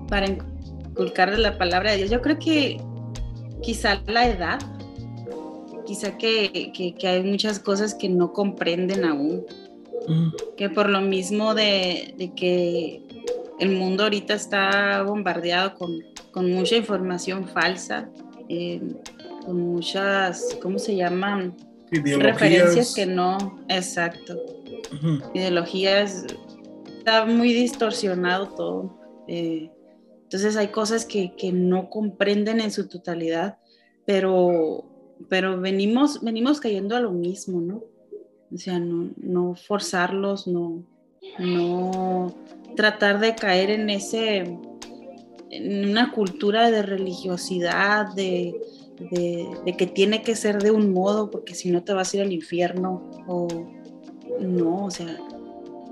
[0.07, 2.09] Para inculcarles la palabra de Dios.
[2.09, 2.81] Yo creo que
[3.61, 4.59] quizá la edad.
[5.85, 9.45] quizá que, que, hay muchas cosas que no comprenden aún.
[10.07, 10.29] Mm.
[10.57, 13.01] Que por lo mismo de, de, que
[13.59, 16.01] el mundo ahorita está bombardeado con,
[16.31, 18.09] con mucha información falsa,
[18.47, 18.81] eh,
[19.49, 21.55] con muchas, ¿cómo se llaman?
[21.89, 24.37] Referencias que no, exacto.
[25.33, 26.27] Ideologías,
[26.99, 28.99] está muy distorsionado todo.
[29.27, 29.71] Eh,
[30.21, 33.57] entonces hay cosas que, que, no comprenden en su totalidad,
[34.05, 34.85] pero,
[35.29, 37.83] pero venimos, venimos cayendo a lo mismo, ¿no?
[38.53, 40.83] O sea, no, no forzarlos, no,
[41.39, 42.35] no
[42.75, 44.59] tratar de caer en ese,
[45.49, 48.53] en una cultura de religiosidad, de,
[48.99, 52.23] de, que tiene que ser de un modo, porque si no te vas a ir
[52.23, 53.47] al infierno, o
[54.39, 55.17] no, o sea,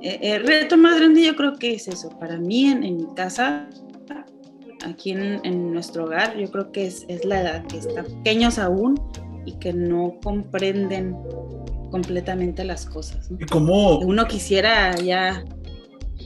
[0.01, 3.69] eh, el reto más grande yo creo que es eso, para mí en, mi casa,
[4.83, 8.99] aquí en, nuestro hogar, yo creo que es, es la edad, que están pequeños aún
[9.45, 11.15] y que no comprenden
[11.89, 13.29] completamente las cosas.
[13.39, 13.99] ¿Y cómo?
[13.99, 15.43] Uno quisiera ya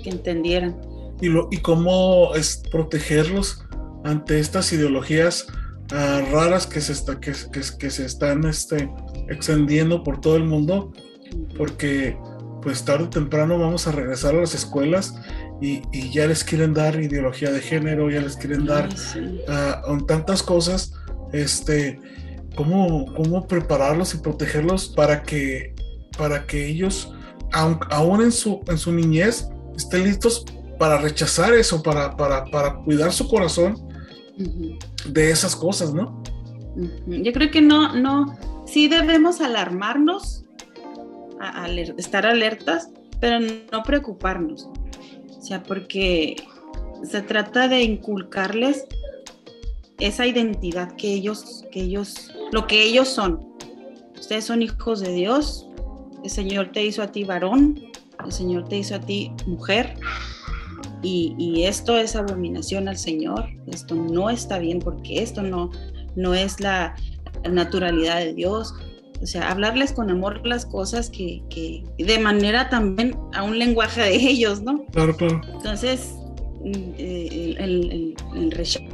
[0.03, 0.81] que entendieran.
[1.21, 3.63] ¿Y, lo, y cómo es protegerlos
[4.03, 5.45] ante estas ideologías
[5.91, 8.89] ah, raras que se, está, que, que, se están este,
[9.29, 10.93] extendiendo por todo el mundo?
[11.57, 12.17] Porque
[12.61, 15.15] pues tarde o temprano vamos a regresar a las escuelas
[15.61, 18.89] y, y ya les quieren dar ideología de género, ya les quieren dar
[19.87, 20.93] uh, tantas cosas.
[21.33, 21.99] Este,
[22.55, 25.73] cómo, cómo prepararlos y protegerlos para que,
[26.17, 27.13] para que ellos,
[27.51, 30.45] aún, en, su, en su niñez, estén listos
[30.77, 33.90] para rechazar eso, para, para, para cuidar su corazón
[35.05, 36.21] de esas cosas, ¿no?
[37.07, 40.45] Yo creo que no, no, sí debemos alarmarnos,
[41.97, 42.89] estar alertas,
[43.19, 43.39] pero
[43.71, 44.69] no preocuparnos.
[45.37, 46.35] O sea, porque
[47.03, 48.85] se trata de inculcarles
[49.99, 53.47] esa identidad que ellos, que ellos, lo que ellos son.
[54.19, 55.67] Ustedes son hijos de Dios.
[56.23, 57.91] El Señor te hizo a ti varón.
[58.23, 59.95] El Señor te hizo a ti mujer.
[61.03, 63.45] Y, esto es abominación al Señor.
[63.67, 65.71] Esto no está bien porque esto no,
[66.15, 66.95] no es la
[67.49, 68.73] naturalidad de Dios.
[69.21, 74.01] O sea, hablarles con amor las cosas que, que de manera también a un lenguaje
[74.01, 74.85] de ellos, ¿no?
[74.87, 75.41] Claro, claro.
[75.53, 76.15] Entonces,
[76.63, 78.91] mm, eh, el, el, el rechazo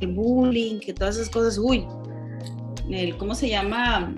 [0.00, 1.86] el bullying, que todas esas cosas, uy,
[2.90, 4.14] el, ¿cómo se llama?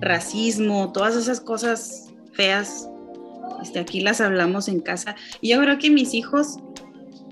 [0.00, 2.88] Racismo, todas esas cosas feas,
[3.62, 5.16] este, aquí las hablamos en casa.
[5.40, 6.58] Y yo creo que mis hijos,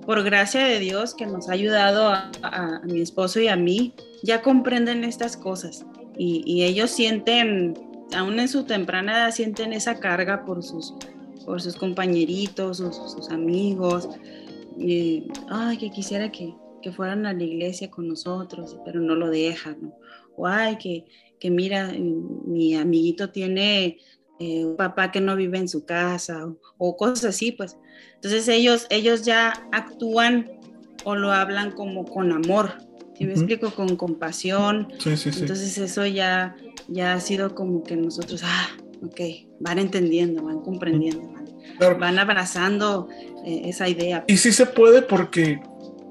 [0.05, 4.43] por gracia de Dios, que nos ha ayudado a, mi esposo y a mí, ya
[4.43, 5.85] comprenden estas cosas.
[6.19, 7.75] Y, ellos sienten,
[8.15, 10.95] aún en su temprana edad, sienten esa carga por sus,
[11.45, 14.09] por sus compañeritos, sus, amigos.
[14.79, 19.29] Y, ay, que quisiera que, que fueran a la iglesia con nosotros, pero no lo
[19.29, 19.95] dejan, ¿no?
[20.37, 21.07] O ay, que,
[21.41, 23.99] que mira, mi amiguito tiene
[24.39, 26.47] eh, un papá que no vive en su casa,
[26.79, 27.79] o, cosas así, pues.
[28.15, 30.51] Entonces ellos, ellos ya actúan
[31.05, 32.75] o lo hablan como con amor,
[33.17, 33.71] ¿sí me explico?
[33.75, 34.93] Con compasión.
[34.99, 35.31] Sí, sí.
[35.39, 36.57] Entonces eso ya,
[36.89, 38.69] ya ha sido como que nosotros, ah,
[39.03, 39.21] ok,
[39.61, 41.33] van entendiendo, van comprendiendo,
[41.99, 43.09] van, abrazando
[43.45, 44.25] eh, esa idea.
[44.27, 45.61] Y sí se puede porque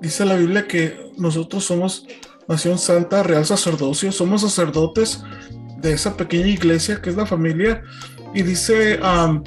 [0.02, 2.08] dice la Biblia que nosotros somos
[2.48, 5.24] nación santa, real sacerdocio, somos sacerdotes
[5.82, 7.84] de esa pequeña iglesia que es la familia.
[8.36, 9.42] Y dice la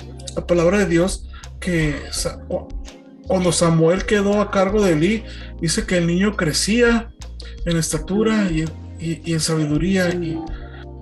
[0.46, 1.28] palabra de Dios
[1.60, 1.94] que
[3.26, 5.24] cuando Samuel quedó a cargo de Eli,
[5.60, 7.10] dice que el niño crecía
[7.66, 8.64] en estatura y,
[8.98, 10.08] en sabiduría.
[10.08, 10.40] Y,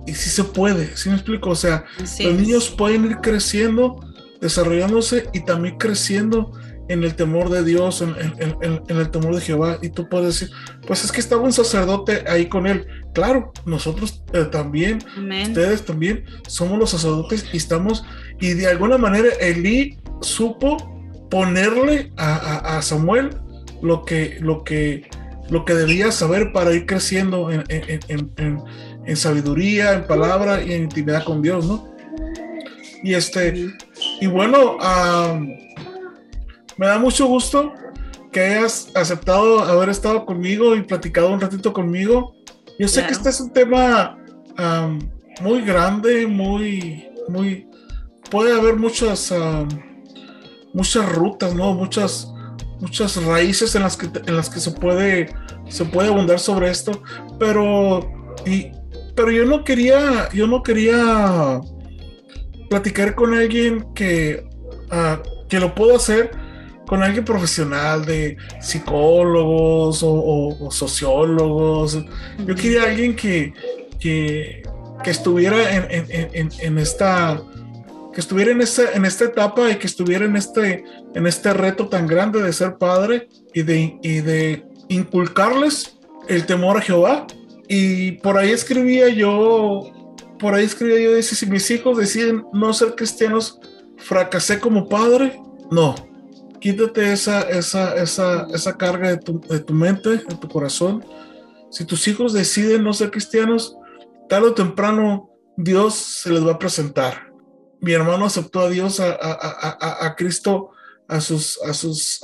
[0.05, 1.51] y sí se puede, ¿sí me explico?
[1.51, 4.01] O sea, los niños pueden ir creciendo,
[4.41, 6.51] desarrollándose y también creciendo
[6.89, 8.15] en el temor de Dios, en,
[8.87, 12.47] el temor de Jehová, y tú puedes decir, pues es que estaba un sacerdote ahí
[12.47, 12.87] con él.
[13.13, 14.99] Claro, nosotros eh, también,
[15.47, 18.03] ustedes también somos los sacerdotes y estamos,
[18.39, 20.77] y de alguna manera Elí supo
[21.29, 23.31] ponerle a, Samuel
[23.81, 25.09] lo que, lo, que,
[25.49, 31.41] lo que debía saber para ir creciendo en, sabiduría, en palabra y en intimidad con
[31.41, 31.95] Dios, ¿no?
[33.03, 33.67] Y este,
[34.19, 34.77] y bueno,
[36.77, 37.73] me da mucho gusto
[38.31, 42.33] que hayas aceptado haber estado conmigo y platicado un ratito conmigo.
[42.77, 44.17] Yo sé que este es un tema
[45.41, 47.67] muy grande, muy, muy,
[48.29, 49.33] puede haber muchas,
[50.73, 51.73] muchas rutas, ¿no?
[51.73, 52.31] Muchas,
[52.79, 55.33] muchas raíces en las que, en las que se puede,
[55.69, 57.01] se puede abundar sobre esto,
[57.39, 58.07] pero,
[58.45, 58.71] y,
[59.15, 61.59] pero yo no quería, yo no quería
[62.69, 64.47] platicar con alguien que,
[64.91, 66.46] ah, que lo puedo hacer
[66.87, 71.99] con alguien profesional de psicólogos o, sociólogos.
[72.45, 73.53] Yo quería alguien que,
[73.99, 74.63] que,
[75.03, 77.39] que estuviera en, en, en, en esta
[78.17, 80.83] que estuviera en, esta, en esta etapa y que estuviera en este,
[81.13, 86.77] en este reto tan grande de ser padre y de, y de inculcarles el temor
[86.77, 87.27] a Jehová.
[87.67, 92.73] Y por ahí escribía yo, por ahí escribía yo, dice, si mis hijos deciden no
[92.73, 93.59] ser cristianos,
[93.97, 95.93] fracasé como padre, no.
[96.59, 101.03] Quítate esa, esa, esa, esa carga de tu, de tu mente, de tu corazón.
[101.69, 103.77] Si tus hijos deciden no ser cristianos,
[104.29, 107.27] tarde o temprano Dios se les va a presentar
[107.79, 110.71] mi hermano aceptó a Dios, a, a, a, a Cristo,
[111.07, 112.19] a sus, a sus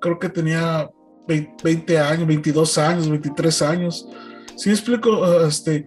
[0.00, 0.88] creo que tenía
[1.26, 4.08] 20 años, 22 años, 23 años.
[4.56, 5.86] Si me explico, este,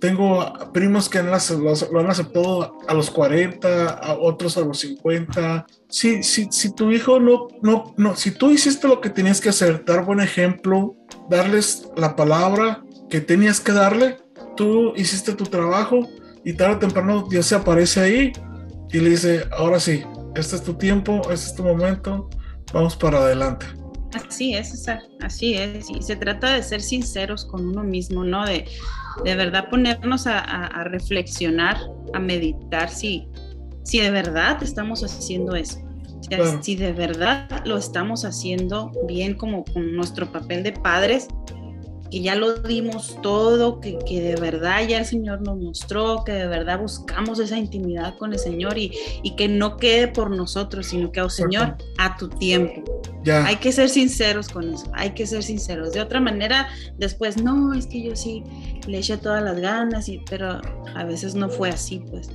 [0.00, 5.66] tengo primos que han, lo han aceptado a los 40, a otros a los 50.
[5.88, 9.48] Si, si, si tu hijo no, no, no, si tú hiciste lo que tenías que
[9.48, 10.96] hacer, dar buen ejemplo,
[11.28, 14.18] darles la palabra que tenías que darle,
[14.56, 16.06] tú hiciste tu trabajo,
[16.44, 18.32] y tarde o temprano Dios se aparece ahí
[18.90, 20.02] y le dice, ahora sí,
[20.34, 22.30] este es tu tiempo, este es tu momento,
[22.72, 23.66] vamos para adelante.
[24.26, 25.90] Así es, César, así es.
[25.90, 28.44] Y se trata de ser sinceros con uno mismo, ¿no?
[28.44, 28.64] De,
[29.24, 31.76] de verdad ponernos a, a, reflexionar,
[32.14, 33.26] a meditar si,
[33.84, 35.78] si de verdad estamos haciendo eso.
[36.28, 36.62] claro.
[36.62, 41.28] Si de verdad lo estamos haciendo bien como con nuestro papel de padres
[42.10, 46.32] que ya lo dimos todo, que, que, de verdad ya el Señor nos mostró, que
[46.32, 48.92] de verdad buscamos esa intimidad con el Señor y,
[49.22, 52.84] y que no quede por nosotros, sino que, oh Señor, a tu tiempo.
[53.24, 53.44] Ya.
[53.44, 55.92] Hay que ser sinceros con eso, hay que ser sinceros.
[55.92, 58.42] De otra manera, después, no, es que yo sí
[58.86, 60.60] le eché todas las ganas, y, pero
[60.94, 62.28] a veces no fue así, pues.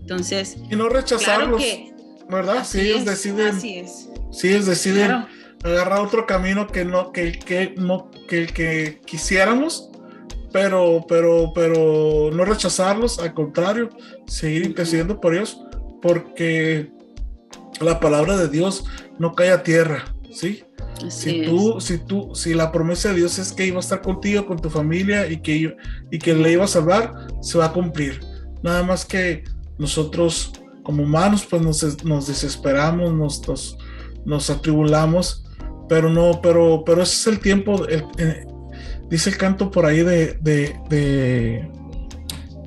[0.00, 0.56] Entonces...
[0.70, 1.94] Y no rechazarlos, claro que,
[2.28, 2.64] ¿verdad?
[2.64, 3.56] Si ellos es, deciden...
[3.56, 4.08] Así es.
[4.30, 5.39] Si ellos deciden...
[5.60, 9.90] Claro agarrar otro camino que no que, que no que, que quisiéramos
[10.52, 13.90] pero pero pero no rechazarlos al contrario
[14.26, 15.62] seguir intercediendo por ellos
[16.00, 16.90] porque
[17.80, 18.84] la palabra de Dios
[19.18, 20.64] no cae a tierra sí
[21.06, 21.84] Así si tú es.
[21.84, 24.70] si tú si la promesa de Dios es que iba a estar contigo con tu
[24.70, 25.74] familia y que
[26.10, 28.20] y que le iba a salvar se va a cumplir
[28.62, 29.44] nada más que
[29.78, 30.52] nosotros
[30.82, 33.78] como humanos pues nos, nos desesperamos nos, nos,
[34.24, 35.39] nos atribulamos
[35.90, 38.46] pero no, pero, pero ese es el tiempo, el, eh,
[39.08, 41.68] dice el canto por ahí de, de, de,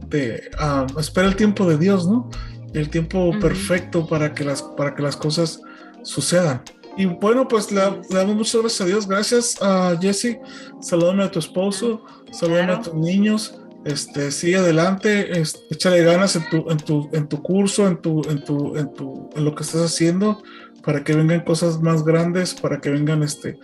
[0.09, 2.29] de uh, espera el tiempo de Dios, ¿no?
[2.73, 3.39] El tiempo uh -huh.
[3.39, 5.61] perfecto para que, las, para que las cosas
[6.03, 6.63] sucedan.
[6.97, 9.07] Y bueno, pues le, le, damos muchas gracias a Dios.
[9.07, 10.37] Gracias a Jesse.
[10.81, 12.81] Saludame a tu esposo, saludame claro.
[12.81, 13.55] a tus niños.
[13.85, 18.21] Este, sigue adelante, este, échale ganas en tu, en tu, en tu curso, en tu,
[18.29, 20.41] en tu, en tu, en lo que estás haciendo
[20.83, 23.57] para que vengan cosas más grandes, para que vengan este,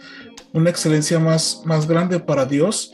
[0.54, 2.94] una excelencia más, más grande para Dios,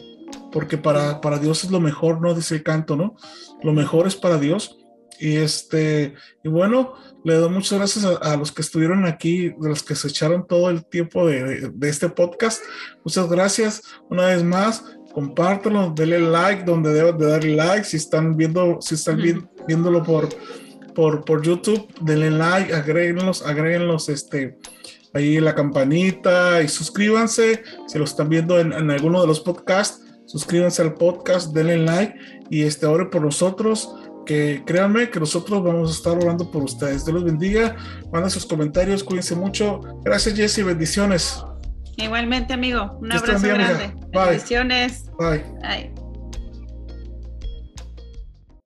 [0.51, 2.33] porque para, para Dios es lo mejor, ¿no?
[2.33, 3.15] Dice el canto, ¿no?
[3.61, 4.77] Lo mejor es para Dios.
[5.19, 6.13] Y este,
[6.43, 9.95] y bueno, le doy muchas gracias a, a, los que estuvieron aquí, de los que
[9.95, 12.61] se echaron todo el tiempo de, de, de este podcast.
[13.03, 14.83] Muchas gracias una vez más.
[15.13, 17.85] Compártelo, denle like donde deben de darle like.
[17.85, 20.27] Si están viendo, si están vi, viéndolo por,
[20.95, 24.57] por, por YouTube, denle like, agréguenlos, agréguenlos este,
[25.13, 27.63] ahí la campanita y suscríbanse.
[27.87, 32.15] Si lo están viendo en, en alguno de los podcasts, suscríbanse al podcast, denle like
[32.49, 33.93] y este, ore por nosotros.
[34.25, 37.05] Que créanme que nosotros vamos a estar orando por ustedes.
[37.05, 37.75] Dios los bendiga.
[38.11, 39.81] Manden sus comentarios, cuídense mucho.
[40.03, 40.65] Gracias, Jesse.
[40.65, 41.43] Bendiciones.
[41.97, 42.97] Igualmente, amigo.
[43.01, 43.93] Un abrazo grande.
[44.11, 44.29] Bye.
[44.29, 45.05] Bendiciones.
[45.19, 45.43] Bye.
[45.61, 46.04] Bye.